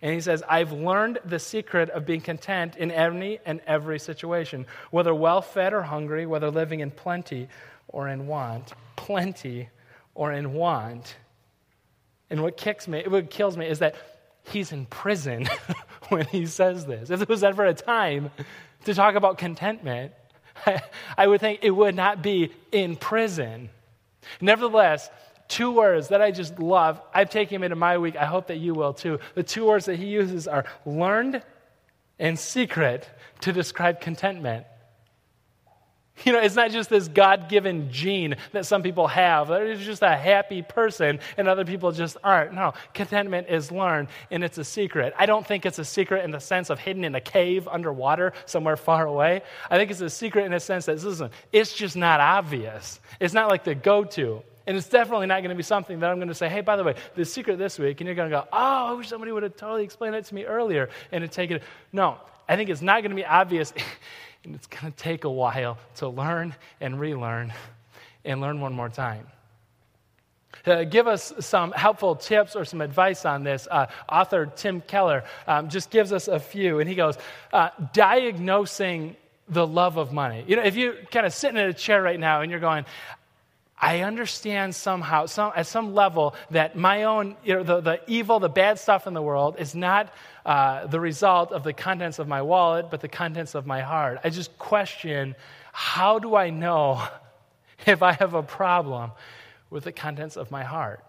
And 0.00 0.14
he 0.14 0.20
says, 0.20 0.42
I've 0.48 0.72
learned 0.72 1.18
the 1.24 1.38
secret 1.38 1.90
of 1.90 2.06
being 2.06 2.20
content 2.20 2.76
in 2.76 2.90
any 2.90 3.40
and 3.44 3.60
every 3.66 3.98
situation, 3.98 4.66
whether 4.90 5.14
well 5.14 5.42
fed 5.42 5.74
or 5.74 5.82
hungry, 5.82 6.24
whether 6.24 6.50
living 6.50 6.80
in 6.80 6.90
plenty 6.90 7.48
or 7.88 8.08
in 8.08 8.26
want. 8.26 8.72
Plenty 8.94 9.68
or 10.14 10.32
in 10.32 10.52
want. 10.52 11.16
And 12.30 12.42
what 12.42 12.56
kicks 12.56 12.86
me, 12.86 13.04
what 13.08 13.30
kills 13.30 13.56
me 13.56 13.66
is 13.66 13.80
that 13.80 13.96
he's 14.44 14.70
in 14.72 14.86
prison 14.86 15.48
when 16.08 16.26
he 16.26 16.46
says 16.46 16.86
this. 16.86 17.10
If 17.10 17.18
there 17.18 17.26
was 17.28 17.42
ever 17.42 17.64
a 17.64 17.74
time 17.74 18.30
to 18.84 18.94
talk 18.94 19.16
about 19.16 19.38
contentment, 19.38 20.12
I, 20.64 20.82
I 21.18 21.26
would 21.26 21.40
think 21.40 21.60
it 21.62 21.70
would 21.70 21.94
not 21.94 22.22
be 22.22 22.52
in 22.70 22.96
prison. 22.96 23.70
Nevertheless, 24.40 25.10
two 25.48 25.72
words 25.72 26.08
that 26.08 26.20
I 26.20 26.30
just 26.30 26.58
love. 26.58 27.00
I've 27.12 27.30
taken 27.30 27.56
them 27.56 27.64
into 27.64 27.76
my 27.76 27.98
week. 27.98 28.16
I 28.16 28.26
hope 28.26 28.48
that 28.48 28.58
you 28.58 28.74
will 28.74 28.92
too. 28.92 29.18
The 29.34 29.42
two 29.42 29.66
words 29.66 29.86
that 29.86 29.96
he 29.96 30.06
uses 30.06 30.46
are 30.46 30.64
learned 30.84 31.42
and 32.18 32.38
secret 32.38 33.08
to 33.40 33.52
describe 33.52 34.00
contentment. 34.00 34.66
You 36.24 36.32
know, 36.32 36.40
it's 36.40 36.56
not 36.56 36.72
just 36.72 36.90
this 36.90 37.06
God 37.06 37.48
given 37.48 37.92
gene 37.92 38.36
that 38.52 38.66
some 38.66 38.82
people 38.82 39.06
have. 39.06 39.48
They're 39.48 39.76
just 39.76 40.02
a 40.02 40.16
happy 40.16 40.62
person 40.62 41.20
and 41.36 41.46
other 41.46 41.64
people 41.64 41.92
just 41.92 42.16
aren't. 42.24 42.54
No, 42.54 42.74
contentment 42.92 43.46
is 43.48 43.70
learned 43.70 44.08
and 44.30 44.42
it's 44.42 44.58
a 44.58 44.64
secret. 44.64 45.14
I 45.16 45.26
don't 45.26 45.46
think 45.46 45.64
it's 45.64 45.78
a 45.78 45.84
secret 45.84 46.24
in 46.24 46.32
the 46.32 46.40
sense 46.40 46.70
of 46.70 46.80
hidden 46.80 47.04
in 47.04 47.14
a 47.14 47.20
cave 47.20 47.68
underwater 47.68 48.32
somewhere 48.46 48.76
far 48.76 49.06
away. 49.06 49.42
I 49.70 49.76
think 49.76 49.90
it's 49.90 50.00
a 50.00 50.10
secret 50.10 50.44
in 50.44 50.52
the 50.52 50.60
sense 50.60 50.86
that, 50.86 51.02
listen, 51.02 51.30
it's 51.52 51.72
just 51.72 51.96
not 51.96 52.20
obvious. 52.20 52.98
It's 53.20 53.34
not 53.34 53.48
like 53.48 53.62
the 53.62 53.76
go 53.76 54.04
to. 54.04 54.42
And 54.68 54.76
it's 54.76 54.86
definitely 54.86 55.26
not 55.26 55.40
going 55.40 55.48
to 55.48 55.56
be 55.56 55.62
something 55.62 55.98
that 56.00 56.10
I'm 56.10 56.18
going 56.18 56.28
to 56.28 56.34
say, 56.34 56.46
hey, 56.46 56.60
by 56.60 56.76
the 56.76 56.84
way, 56.84 56.94
the 57.14 57.24
secret 57.24 57.56
this 57.56 57.78
week, 57.78 58.02
and 58.02 58.06
you're 58.06 58.14
going 58.14 58.28
to 58.28 58.36
go, 58.36 58.46
oh, 58.52 58.88
I 58.88 58.92
wish 58.92 59.08
somebody 59.08 59.32
would 59.32 59.42
have 59.42 59.56
totally 59.56 59.82
explained 59.82 60.12
that 60.12 60.26
to 60.26 60.34
me 60.34 60.44
earlier 60.44 60.90
and 61.10 61.22
to 61.22 61.28
take 61.28 61.50
it. 61.50 61.62
No, 61.90 62.18
I 62.46 62.54
think 62.54 62.68
it's 62.68 62.82
not 62.82 63.00
going 63.00 63.10
to 63.10 63.16
be 63.16 63.24
obvious. 63.24 63.72
And 64.44 64.54
it's 64.54 64.68
going 64.68 64.92
to 64.92 64.96
take 64.96 65.24
a 65.24 65.30
while 65.30 65.78
to 65.96 66.08
learn 66.08 66.54
and 66.80 67.00
relearn 67.00 67.52
and 68.24 68.40
learn 68.40 68.60
one 68.60 68.72
more 68.72 68.88
time. 68.88 69.26
Uh, 70.64 70.84
give 70.84 71.08
us 71.08 71.32
some 71.40 71.72
helpful 71.72 72.14
tips 72.14 72.54
or 72.54 72.64
some 72.64 72.80
advice 72.80 73.24
on 73.24 73.42
this. 73.42 73.66
Uh, 73.68 73.86
author 74.08 74.46
Tim 74.46 74.80
Keller 74.80 75.24
um, 75.48 75.68
just 75.68 75.90
gives 75.90 76.12
us 76.12 76.28
a 76.28 76.38
few, 76.38 76.78
and 76.78 76.88
he 76.88 76.94
goes, 76.94 77.18
uh, 77.52 77.70
diagnosing 77.92 79.16
the 79.48 79.66
love 79.66 79.96
of 79.96 80.12
money. 80.12 80.44
You 80.46 80.56
know, 80.56 80.62
if 80.62 80.76
you're 80.76 80.94
kind 81.10 81.26
of 81.26 81.32
sitting 81.32 81.56
in 81.56 81.68
a 81.68 81.74
chair 81.74 82.02
right 82.02 82.20
now 82.20 82.42
and 82.42 82.50
you're 82.50 82.60
going, 82.60 82.84
I 83.80 84.00
understand 84.00 84.74
somehow, 84.74 85.26
some, 85.26 85.52
at 85.54 85.66
some 85.66 85.94
level, 85.94 86.34
that 86.50 86.76
my 86.76 87.04
own, 87.04 87.36
you 87.44 87.54
know, 87.54 87.62
the, 87.62 87.80
the 87.80 88.00
evil, 88.08 88.40
the 88.40 88.48
bad 88.48 88.78
stuff 88.78 89.06
in 89.06 89.14
the 89.14 89.22
world 89.22 89.56
is 89.58 89.74
not 89.74 90.12
uh, 90.44 90.86
the 90.86 90.98
result 90.98 91.52
of 91.52 91.62
the 91.62 91.72
contents 91.72 92.18
of 92.18 92.26
my 92.26 92.42
wallet, 92.42 92.90
but 92.90 93.00
the 93.00 93.08
contents 93.08 93.54
of 93.54 93.66
my 93.66 93.80
heart. 93.80 94.18
I 94.24 94.30
just 94.30 94.58
question 94.58 95.36
how 95.70 96.18
do 96.18 96.34
I 96.34 96.50
know 96.50 97.06
if 97.86 98.02
I 98.02 98.12
have 98.12 98.34
a 98.34 98.42
problem 98.42 99.12
with 99.70 99.84
the 99.84 99.92
contents 99.92 100.36
of 100.36 100.50
my 100.50 100.64
heart? 100.64 101.04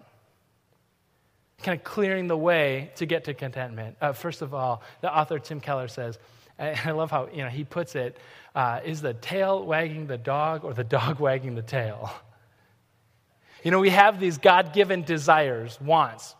Kind 1.64 1.78
of 1.78 1.84
clearing 1.84 2.28
the 2.28 2.38
way 2.38 2.92
to 2.98 3.08
get 3.08 3.24
to 3.24 3.34
contentment. 3.34 3.98
Uh, 4.00 4.14
first 4.14 4.44
of 4.44 4.54
all, 4.54 4.84
the 5.02 5.12
author 5.12 5.40
Tim 5.40 5.60
Keller 5.60 5.88
says, 5.88 6.20
and 6.60 6.80
I 6.86 6.92
love 6.92 7.10
how 7.10 7.30
you 7.34 7.42
know, 7.42 7.50
he 7.50 7.64
puts 7.64 7.96
it, 7.96 8.18
uh, 8.54 8.82
is 8.86 9.02
the 9.02 9.16
tail 9.16 9.66
wagging 9.66 10.06
the 10.06 10.20
dog 10.20 10.64
or 10.64 10.76
the 10.76 10.84
dog 10.84 11.20
wagging 11.20 11.56
the 11.56 11.64
tail? 11.64 12.12
You 13.63 13.72
know, 13.72 13.80
we 13.80 13.89
have 13.89 14.19
these 14.19 14.38
God 14.38 14.74
given 14.74 15.04
desires, 15.04 15.80
wants. 15.82 16.36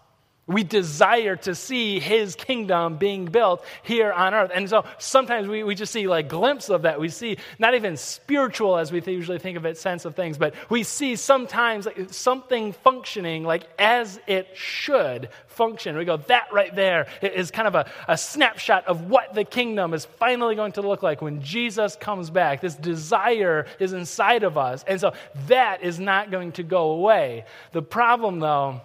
We 0.50 0.64
desire 0.64 1.36
to 1.36 1.54
see 1.54 2.00
his 2.00 2.34
kingdom 2.34 2.98
being 2.98 3.26
built 3.26 3.64
here 3.84 4.12
on 4.12 4.34
earth. 4.34 4.50
And 4.52 4.68
so 4.68 4.84
sometimes 4.98 5.48
we, 5.48 5.64
we 5.64 5.76
just 5.76 5.94
see 5.94 6.08
like 6.08 6.28
glimpses 6.28 6.72
of 6.72 6.82
that. 6.82 7.00
We 7.00 7.10
see 7.10 7.38
not 7.60 7.76
even 7.76 7.96
spiritual 7.98 8.76
as 8.78 8.92
we 8.92 9.00
th- 9.00 9.16
usually 9.16 9.38
think 9.38 9.58
of 9.58 9.66
it 9.66 9.78
sense 9.78 10.06
of 10.06 10.16
things, 10.16 10.40
but 10.40 10.56
we 10.68 10.82
see 10.82 11.16
sometimes 11.16 11.86
like 11.86 12.12
something 12.12 12.74
functioning 12.74 13.44
like 13.44 13.68
as 13.78 14.20
it 14.26 14.50
should 14.56 15.30
function. 15.48 15.96
We 15.96 16.06
go, 16.06 16.18
that 16.18 16.48
right 16.52 16.76
there 16.76 17.06
is 17.22 17.52
kind 17.52 17.68
of 17.68 17.76
a, 17.76 17.92
a 18.08 18.18
snapshot 18.18 18.88
of 18.88 19.08
what 19.08 19.36
the 19.36 19.44
kingdom 19.44 19.94
is 19.94 20.06
finally 20.06 20.56
going 20.56 20.72
to 20.74 20.82
look 20.82 21.04
like 21.04 21.22
when 21.22 21.44
Jesus 21.44 21.96
comes 21.96 22.32
back. 22.32 22.60
This 22.60 22.74
desire 22.74 23.68
is 23.80 23.94
inside 23.94 24.42
of 24.42 24.58
us. 24.58 24.84
And 24.88 25.00
so 25.00 25.14
that 25.48 25.84
is 25.84 26.00
not 26.00 26.32
going 26.32 26.54
to 26.54 26.64
go 26.64 26.90
away. 26.90 27.46
The 27.72 27.84
problem 27.84 28.40
though, 28.40 28.82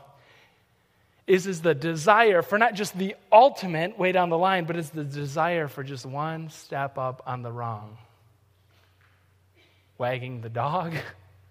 is, 1.27 1.47
is 1.47 1.63
the 1.63 1.75
desire 1.75 2.43
for 2.43 2.59
not 2.59 2.75
just 2.75 2.97
the 2.99 3.17
ultimate 3.33 3.99
way 3.99 4.13
down 4.13 4.29
the 4.29 4.39
line, 4.39 4.65
but 4.65 4.77
it's 4.77 4.91
the 4.91 5.05
desire 5.05 5.69
for 5.69 5.83
just 5.83 6.05
one 6.05 6.51
step 6.51 6.99
up 6.99 7.23
on 7.27 7.43
the 7.43 7.51
wrong. 7.51 7.97
Wagging 9.97 10.43
the 10.43 10.51
dog, 10.51 10.95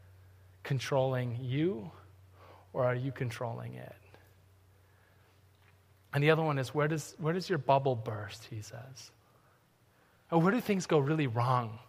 controlling 0.64 1.40
you, 1.42 1.90
or 2.72 2.86
are 2.86 2.96
you 2.96 3.12
controlling 3.12 3.74
it? 3.76 3.96
And 6.14 6.24
the 6.24 6.30
other 6.30 6.44
one 6.44 6.60
is 6.60 6.76
where 6.76 6.88
does, 6.88 7.16
where 7.18 7.34
does 7.34 7.50
your 7.50 7.58
bubble 7.58 7.96
burst, 7.96 8.46
he 8.50 8.62
says? 8.62 9.12
Or 10.30 10.40
where 10.40 10.52
do 10.52 10.62
things 10.62 10.86
go 10.86 11.00
really 11.00 11.28
wrong? 11.28 11.80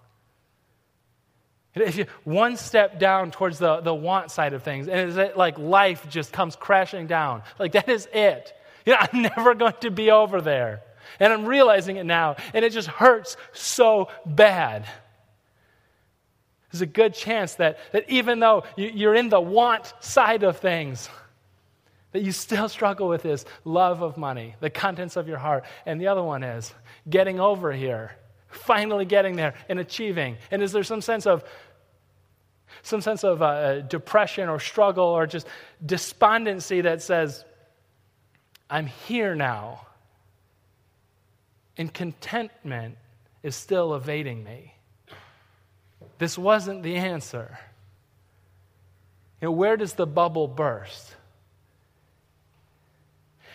If 1.75 1.97
you 1.97 2.07
one 2.23 2.57
step 2.57 3.01
down 3.01 3.33
towards 3.33 3.59
the, 3.59 3.81
the 3.81 3.95
want 3.95 4.31
side 4.31 4.53
of 4.53 4.63
things, 4.63 4.87
and 4.87 5.09
it's 5.09 5.17
it 5.17 5.37
like 5.37 5.59
life 5.59 6.09
just 6.09 6.33
comes 6.33 6.55
crashing 6.55 7.07
down. 7.07 7.43
Like 7.59 7.73
that 7.73 7.89
is 7.89 8.09
it. 8.13 8.53
You 8.87 8.93
know, 8.93 8.99
I'm 9.01 9.23
never 9.37 9.55
going 9.55 9.75
to 9.81 9.91
be 9.91 10.11
over 10.11 10.41
there. 10.41 10.83
And 11.21 11.33
I'm 11.33 11.47
realizing 11.47 11.97
it 11.97 12.05
now, 12.05 12.37
and 12.53 12.65
it 12.65 12.73
just 12.73 12.89
hurts 12.89 13.37
so 13.53 14.09
bad. 14.25 14.87
There's 16.71 16.83
a 16.83 16.87
good 16.87 17.15
chance 17.15 17.55
that, 17.57 17.79
that 17.93 18.09
even 18.09 18.41
though 18.41 18.65
you're 18.77 19.15
in 19.15 19.29
the 19.29 19.41
want 19.41 19.93
side 20.01 20.43
of 20.43 20.59
things, 20.59 21.09
that 22.13 22.23
you 22.23 22.33
still 22.33 22.69
struggle 22.69 23.09
with 23.09 23.23
this 23.23 23.45
love 23.65 24.03
of 24.03 24.17
money, 24.17 24.55
the 24.61 24.71
contents 24.71 25.17
of 25.17 25.29
your 25.29 25.39
heart. 25.39 25.65
And 25.87 26.01
the 26.01 26.09
other 26.09 26.23
one 26.23 26.43
is 26.43 26.73
getting 27.09 27.41
over 27.41 27.73
here 27.73 28.17
finally 28.55 29.05
getting 29.05 29.37
there 29.37 29.55
and 29.69 29.79
achieving? 29.79 30.37
And 30.51 30.63
is 30.63 30.73
there 30.73 30.85
some 30.85 31.01
sense 31.01 31.27
of 31.27 31.45
some 32.83 33.01
sense 33.01 33.25
of 33.25 33.41
uh, 33.41 33.81
depression 33.83 34.49
or 34.49 34.59
struggle 34.59 35.05
or 35.05 35.27
just 35.27 35.47
despondency 35.85 36.83
that 36.83 37.03
says, 37.03 37.45
I'm 38.69 38.87
here 38.87 39.35
now, 39.35 39.87
and 41.79 41.93
contentment 41.93 42.97
is 43.43 43.55
still 43.55 43.95
evading 43.95 44.45
me? 44.45 44.75
This 46.19 46.37
wasn't 46.37 46.83
the 46.83 46.97
answer. 46.97 47.59
You 49.41 49.49
know, 49.49 49.53
where 49.53 49.77
does 49.77 49.95
the 49.95 50.07
bubble 50.07 50.49
burst? 50.49 51.17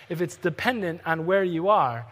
If 0.07 0.21
it's 0.21 0.35
dependent 0.35 1.01
on 1.05 1.25
where 1.25 1.43
you 1.43 1.69
are, 1.69 2.07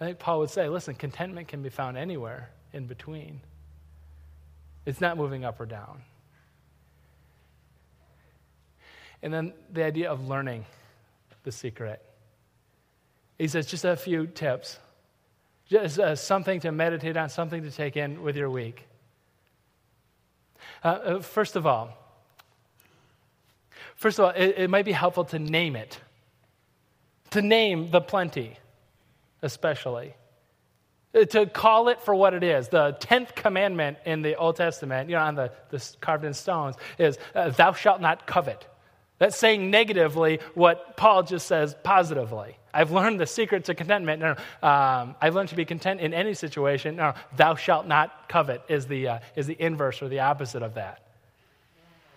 I 0.00 0.06
think 0.06 0.18
Paul 0.18 0.40
would 0.40 0.50
say, 0.50 0.68
listen, 0.68 0.94
contentment 0.94 1.48
can 1.48 1.62
be 1.62 1.68
found 1.68 1.98
anywhere 1.98 2.48
in 2.72 2.86
between. 2.86 3.40
It's 4.86 5.00
not 5.00 5.18
moving 5.18 5.44
up 5.44 5.60
or 5.60 5.66
down. 5.66 6.02
And 9.22 9.32
then 9.32 9.52
the 9.70 9.84
idea 9.84 10.10
of 10.10 10.26
learning 10.26 10.64
the 11.42 11.52
secret. 11.52 12.02
He 13.38 13.48
says 13.48 13.66
just 13.66 13.84
a 13.84 13.94
few 13.94 14.26
tips, 14.26 14.78
just 15.68 15.98
uh, 15.98 16.16
something 16.16 16.60
to 16.60 16.72
meditate 16.72 17.16
on, 17.18 17.28
something 17.28 17.62
to 17.62 17.70
take 17.70 17.96
in 17.96 18.22
with 18.22 18.36
your 18.36 18.48
week. 18.48 18.86
Uh, 20.82 20.88
uh, 20.88 21.20
first 21.20 21.56
of 21.56 21.66
all, 21.66 21.96
first 23.96 24.18
of 24.18 24.24
all, 24.24 24.30
it, 24.30 24.54
it 24.56 24.70
might 24.70 24.86
be 24.86 24.92
helpful 24.92 25.24
to 25.26 25.38
name 25.38 25.76
it, 25.76 25.98
to 27.30 27.42
name 27.42 27.90
the 27.90 28.00
plenty 28.00 28.56
especially. 29.42 30.14
Uh, 31.14 31.24
to 31.24 31.46
call 31.46 31.88
it 31.88 32.00
for 32.00 32.14
what 32.14 32.34
it 32.34 32.44
is. 32.44 32.68
The 32.68 32.96
10th 33.00 33.34
commandment 33.34 33.98
in 34.06 34.22
the 34.22 34.36
Old 34.36 34.56
Testament, 34.56 35.08
you 35.10 35.16
know, 35.16 35.22
on 35.22 35.34
the, 35.34 35.52
the 35.70 35.96
carved 36.00 36.24
in 36.24 36.34
stones, 36.34 36.76
is 36.98 37.18
uh, 37.34 37.50
thou 37.50 37.72
shalt 37.72 38.00
not 38.00 38.26
covet. 38.26 38.66
That's 39.18 39.36
saying 39.36 39.70
negatively 39.70 40.40
what 40.54 40.96
Paul 40.96 41.24
just 41.24 41.46
says 41.46 41.76
positively. 41.82 42.56
I've 42.72 42.92
learned 42.92 43.20
the 43.20 43.26
secret 43.26 43.64
to 43.64 43.74
contentment. 43.74 44.22
No, 44.22 44.30
um, 44.66 45.16
I've 45.20 45.34
learned 45.34 45.50
to 45.50 45.56
be 45.56 45.64
content 45.64 46.00
in 46.00 46.14
any 46.14 46.32
situation. 46.32 46.96
No, 46.96 47.14
thou 47.36 47.54
shalt 47.56 47.86
not 47.86 48.28
covet 48.28 48.62
is 48.68 48.86
the, 48.86 49.08
uh, 49.08 49.18
is 49.36 49.46
the 49.46 49.60
inverse 49.60 50.00
or 50.00 50.08
the 50.08 50.20
opposite 50.20 50.62
of 50.62 50.74
that. 50.74 51.09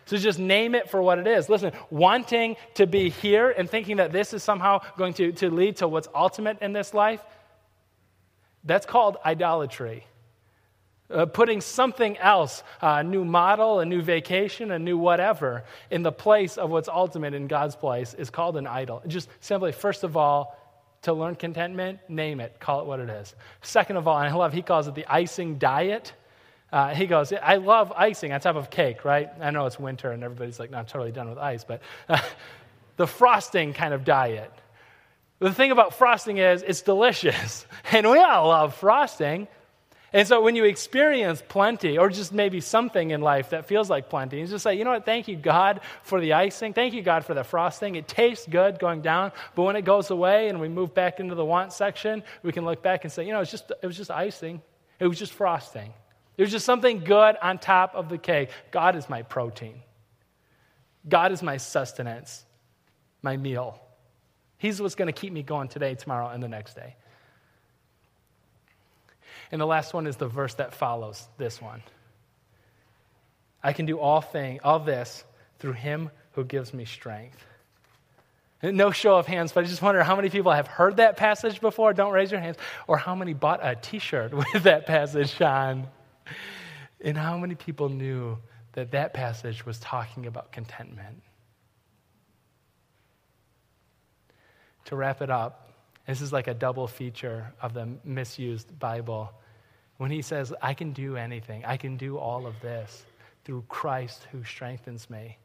So 0.06 0.18
just 0.18 0.40
name 0.40 0.76
it 0.76 0.90
for 0.90 1.02
what 1.02 1.20
it 1.20 1.28
is. 1.28 1.50
Listen, 1.50 1.72
wanting 1.90 2.56
to 2.76 2.86
be 2.88 3.10
here 3.10 3.50
and 3.50 3.70
thinking 3.70 3.98
that 3.98 4.12
this 4.12 4.34
is 4.34 4.44
somehow 4.44 4.82
going 4.98 5.14
to, 5.16 5.32
to 5.34 5.50
lead 5.50 5.78
to 5.78 5.88
what's 5.88 6.08
ultimate 6.14 6.62
in 6.62 6.74
this 6.74 6.94
life, 6.94 7.22
that's 8.64 8.86
called 8.86 9.18
idolatry. 9.26 10.06
Uh, 11.10 11.26
putting 11.26 11.62
something 11.62 12.18
else, 12.18 12.64
a 12.82 13.04
new 13.04 13.24
model, 13.24 13.82
a 13.82 13.86
new 13.86 14.02
vacation, 14.02 14.72
a 14.72 14.80
new 14.80 14.98
whatever, 14.98 15.64
in 15.92 16.02
the 16.02 16.12
place 16.12 16.58
of 16.58 16.70
what's 16.70 16.88
ultimate 16.88 17.34
in 17.34 17.48
God's 17.48 17.76
place 17.76 18.14
is 18.14 18.30
called 18.30 18.58
an 18.58 18.66
idol. 18.66 19.02
Just 19.06 19.30
simply, 19.42 19.72
first 19.72 20.04
of 20.04 20.18
all, 20.18 20.58
to 21.04 21.14
learn 21.14 21.36
contentment, 21.36 22.00
name 22.10 22.40
it, 22.40 22.60
call 22.60 22.82
it 22.82 22.88
what 22.88 23.00
it 23.00 23.10
is. 23.10 23.36
Second 23.62 23.98
of 23.98 24.08
all, 24.08 24.18
and 24.18 24.28
I 24.28 24.34
love, 24.34 24.54
he 24.54 24.62
calls 24.62 24.88
it 24.88 24.96
the 24.96 25.06
icing 25.08 25.58
diet. 25.58 26.14
Uh, 26.74 26.92
he 26.96 27.06
goes, 27.06 27.32
I 27.32 27.58
love 27.58 27.94
icing 27.96 28.34
on 28.34 28.40
top 28.40 28.56
of 28.56 28.72
cake, 28.72 29.06
right? 29.06 29.30
I 29.40 29.52
know 29.52 29.68
it's 29.68 29.80
winter 29.80 30.10
and 30.10 30.24
everybody's 30.24 30.60
like, 30.60 30.72
no, 30.72 30.80
I'm 30.80 30.88
totally 30.88 31.12
done 31.12 31.30
with 31.30 31.38
ice, 31.38 31.64
but 31.64 31.84
the 32.98 33.06
frosting 33.06 33.74
kind 33.74 33.94
of 33.94 34.04
diet. 34.04 34.52
The 35.38 35.54
thing 35.54 35.70
about 35.70 35.94
frosting 35.94 36.38
is 36.38 36.64
it's 36.64 36.82
delicious, 36.82 37.68
and 37.92 38.10
we 38.10 38.18
all 38.18 38.48
love 38.48 38.74
frosting. 38.74 39.48
And 40.14 40.28
so 40.28 40.42
when 40.42 40.56
you 40.56 40.64
experience 40.64 41.44
plenty, 41.48 42.00
or 42.00 42.10
just 42.10 42.34
maybe 42.34 42.60
something 42.60 43.12
in 43.12 43.22
life 43.22 43.52
that 43.52 43.68
feels 43.68 43.88
like 43.88 44.10
plenty, 44.10 44.40
you 44.40 44.48
just 44.48 44.64
say, 44.64 44.74
you 44.74 44.84
know 44.84 44.94
what, 44.94 45.06
thank 45.06 45.28
you, 45.28 45.36
God, 45.36 45.80
for 46.02 46.20
the 46.20 46.34
icing. 46.34 46.74
Thank 46.74 46.96
you, 46.96 47.04
God, 47.04 47.24
for 47.24 47.36
the 47.36 47.44
frosting. 47.44 47.98
It 47.98 48.08
tastes 48.08 48.48
good 48.48 48.80
going 48.80 49.04
down, 49.04 49.32
but 49.54 49.62
when 49.62 49.76
it 49.76 49.86
goes 49.86 50.10
away 50.10 50.50
and 50.50 50.60
we 50.60 50.70
move 50.70 50.96
back 50.96 51.20
into 51.20 51.36
the 51.36 51.46
want 51.46 51.72
section, 51.72 52.24
we 52.42 52.52
can 52.52 52.66
look 52.66 52.82
back 52.82 53.04
and 53.04 53.14
say, 53.14 53.28
you 53.28 53.32
know, 53.32 53.42
it's 53.42 53.52
just, 53.52 53.72
it 53.80 53.86
was 53.86 53.96
just 53.96 54.10
icing. 54.10 54.60
It 55.00 55.06
was 55.06 55.20
just 55.20 55.34
frosting. 55.34 55.94
Was 56.38 56.52
just 56.52 56.66
something 56.66 57.04
good 57.04 57.36
on 57.42 57.60
top 57.60 57.94
of 57.96 58.10
the 58.10 58.18
cake. 58.18 58.50
God 58.72 58.96
is 58.96 59.08
my 59.08 59.22
protein. 59.22 59.82
God 61.08 61.32
is 61.32 61.44
my 61.44 61.58
sustenance, 61.58 62.44
my 63.22 63.38
meal. 63.38 63.80
He's 64.58 64.82
what's 64.82 64.96
going 64.96 65.08
to 65.08 65.14
keep 65.14 65.34
me 65.34 65.44
going 65.44 65.68
today, 65.68 65.96
tomorrow, 65.96 66.30
and 66.30 66.42
the 66.42 66.48
next 66.48 66.76
day. 66.76 66.96
And 69.52 69.62
the 69.62 69.68
last 69.68 69.94
one 69.94 70.08
is 70.08 70.16
the 70.16 70.28
verse 70.28 70.56
that 70.56 70.74
follows 70.74 71.28
this 71.38 71.62
one. 71.62 71.84
I 73.62 73.74
can 73.74 73.86
do 73.86 74.00
all 74.00 74.22
thing, 74.22 74.60
all 74.64 74.80
this 74.80 75.24
through 75.60 75.74
him 75.74 76.10
who 76.32 76.44
gives 76.44 76.74
me 76.74 76.86
strength. 76.86 77.44
No 78.62 78.92
show 78.92 79.18
of 79.18 79.28
hands, 79.28 79.52
but 79.52 79.66
I 79.66 79.68
just 79.68 79.82
wonder 79.82 80.02
how 80.04 80.16
many 80.16 80.30
people 80.30 80.54
have 80.54 80.68
heard 80.68 80.98
that 80.98 81.18
passage 81.18 81.60
before. 81.60 81.94
Don't 81.94 82.14
raise 82.14 82.32
your 82.32 82.40
hands. 82.40 82.56
Or 82.88 82.98
how 82.98 83.14
many 83.14 83.34
bought 83.34 83.60
a 83.62 83.76
t 83.76 84.00
shirt 84.00 84.34
with 84.54 84.64
that 84.64 84.86
passage 84.86 85.40
on. 85.42 85.88
And 87.02 87.18
how 87.18 87.38
many 87.38 87.56
people 87.56 87.90
knew 87.90 88.38
that 88.74 88.92
that 88.92 89.14
passage 89.14 89.66
was 89.66 89.80
talking 89.80 90.26
about 90.26 90.52
contentment? 90.52 91.22
To 94.86 94.96
wrap 94.96 95.22
it 95.22 95.30
up, 95.30 95.72
this 96.08 96.22
is 96.22 96.34
like 96.34 96.48
a 96.48 96.54
double 96.54 96.88
feature 96.88 97.54
of 97.62 97.74
the 97.74 97.88
misused 98.04 98.78
Bible. 98.80 99.32
When 99.98 100.12
he 100.12 100.22
says, 100.22 100.54
I 100.62 100.74
can 100.74 100.92
do 100.92 101.16
anything, 101.16 101.64
I 101.66 101.78
can 101.78 101.98
do 101.98 102.18
all 102.18 102.46
of 102.46 102.60
this 102.62 103.04
through 103.46 103.64
Christ 103.68 104.28
who 104.32 104.44
strengthens 104.44 105.10
me, 105.10 105.38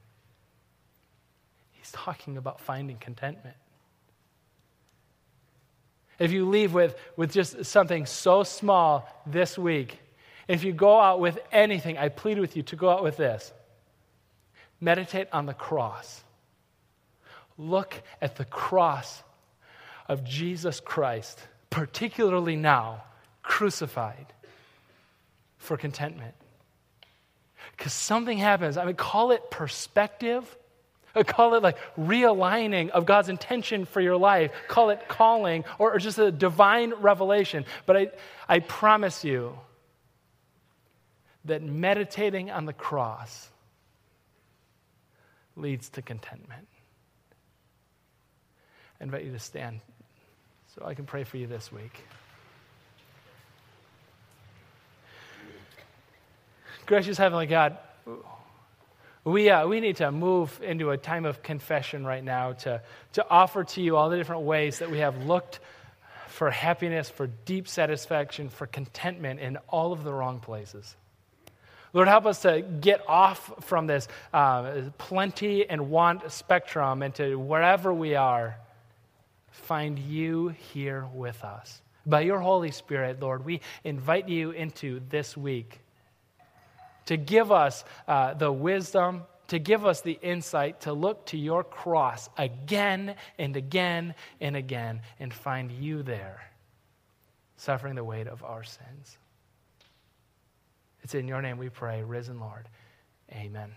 he's 1.72 1.90
talking 1.92 2.36
about 2.36 2.60
finding 2.60 2.96
contentment. 2.98 3.56
If 6.18 6.32
you 6.32 6.48
leave 6.48 6.74
with, 6.74 6.96
with 7.16 7.32
just 7.32 7.64
something 7.64 8.06
so 8.06 8.42
small 8.42 9.08
this 9.26 9.56
week, 9.56 10.00
if 10.48 10.64
you 10.64 10.72
go 10.72 10.98
out 10.98 11.20
with 11.20 11.38
anything, 11.52 11.98
I 11.98 12.08
plead 12.08 12.38
with 12.38 12.56
you 12.56 12.62
to 12.64 12.76
go 12.76 12.88
out 12.88 13.04
with 13.04 13.18
this 13.18 13.52
meditate 14.80 15.28
on 15.32 15.46
the 15.46 15.54
cross. 15.54 16.22
Look 17.58 18.00
at 18.22 18.36
the 18.36 18.44
cross 18.44 19.22
of 20.08 20.24
Jesus 20.24 20.80
Christ, 20.80 21.40
particularly 21.68 22.56
now, 22.56 23.02
crucified 23.42 24.26
for 25.58 25.76
contentment. 25.76 26.34
Because 27.76 27.92
something 27.92 28.38
happens. 28.38 28.76
I 28.76 28.84
mean, 28.84 28.94
call 28.94 29.32
it 29.32 29.50
perspective. 29.50 30.56
I 31.14 31.24
call 31.24 31.54
it 31.54 31.62
like 31.62 31.76
realigning 31.98 32.90
of 32.90 33.04
God's 33.04 33.28
intention 33.28 33.84
for 33.84 34.00
your 34.00 34.16
life. 34.16 34.52
Call 34.68 34.90
it 34.90 35.08
calling 35.08 35.64
or, 35.78 35.94
or 35.94 35.98
just 35.98 36.18
a 36.18 36.30
divine 36.30 36.94
revelation. 36.94 37.64
But 37.86 37.96
I, 37.96 38.08
I 38.48 38.60
promise 38.60 39.24
you 39.24 39.58
that 41.48 41.62
meditating 41.62 42.50
on 42.50 42.64
the 42.64 42.72
cross 42.72 43.50
leads 45.56 45.88
to 45.90 46.02
contentment. 46.02 46.68
I 49.00 49.04
invite 49.04 49.24
you 49.24 49.32
to 49.32 49.38
stand 49.38 49.80
so 50.74 50.84
I 50.84 50.94
can 50.94 51.04
pray 51.04 51.24
for 51.24 51.36
you 51.36 51.46
this 51.46 51.72
week. 51.72 52.04
Gracious 56.86 57.18
Heavenly 57.18 57.46
God, 57.46 57.76
we, 59.24 59.50
uh, 59.50 59.66
we 59.66 59.80
need 59.80 59.96
to 59.96 60.10
move 60.10 60.58
into 60.62 60.90
a 60.90 60.96
time 60.96 61.26
of 61.26 61.42
confession 61.42 62.04
right 62.06 62.24
now 62.24 62.52
to, 62.52 62.80
to 63.12 63.28
offer 63.28 63.64
to 63.64 63.82
you 63.82 63.96
all 63.96 64.08
the 64.08 64.16
different 64.16 64.42
ways 64.42 64.78
that 64.78 64.90
we 64.90 64.98
have 64.98 65.26
looked 65.26 65.60
for 66.28 66.50
happiness, 66.50 67.10
for 67.10 67.26
deep 67.26 67.68
satisfaction, 67.68 68.48
for 68.48 68.66
contentment 68.66 69.40
in 69.40 69.58
all 69.68 69.92
of 69.92 70.02
the 70.02 70.12
wrong 70.12 70.40
places. 70.40 70.96
Lord, 71.92 72.08
help 72.08 72.26
us 72.26 72.42
to 72.42 72.62
get 72.62 73.02
off 73.08 73.64
from 73.64 73.86
this 73.86 74.08
uh, 74.32 74.82
plenty 74.98 75.68
and 75.68 75.90
want 75.90 76.30
spectrum 76.30 77.02
and 77.02 77.14
to 77.14 77.36
wherever 77.36 77.92
we 77.92 78.14
are, 78.14 78.56
find 79.50 79.98
you 79.98 80.48
here 80.48 81.06
with 81.14 81.42
us. 81.44 81.80
By 82.04 82.20
your 82.20 82.38
Holy 82.38 82.70
Spirit, 82.70 83.20
Lord, 83.20 83.44
we 83.44 83.60
invite 83.84 84.28
you 84.28 84.50
into 84.50 85.00
this 85.08 85.36
week 85.36 85.80
to 87.06 87.16
give 87.16 87.50
us 87.50 87.84
uh, 88.06 88.34
the 88.34 88.52
wisdom, 88.52 89.22
to 89.48 89.58
give 89.58 89.86
us 89.86 90.02
the 90.02 90.18
insight 90.22 90.82
to 90.82 90.92
look 90.92 91.24
to 91.26 91.38
your 91.38 91.64
cross 91.64 92.28
again 92.36 93.14
and 93.38 93.56
again 93.56 94.14
and 94.40 94.56
again 94.56 95.00
and 95.18 95.32
find 95.32 95.72
you 95.72 96.02
there, 96.02 96.42
suffering 97.56 97.94
the 97.94 98.04
weight 98.04 98.26
of 98.26 98.44
our 98.44 98.62
sins. 98.62 99.16
It's 101.08 101.14
in 101.14 101.26
your 101.26 101.40
name 101.40 101.56
we 101.56 101.70
pray, 101.70 102.02
risen 102.02 102.38
Lord. 102.38 102.68
Amen. 103.32 103.74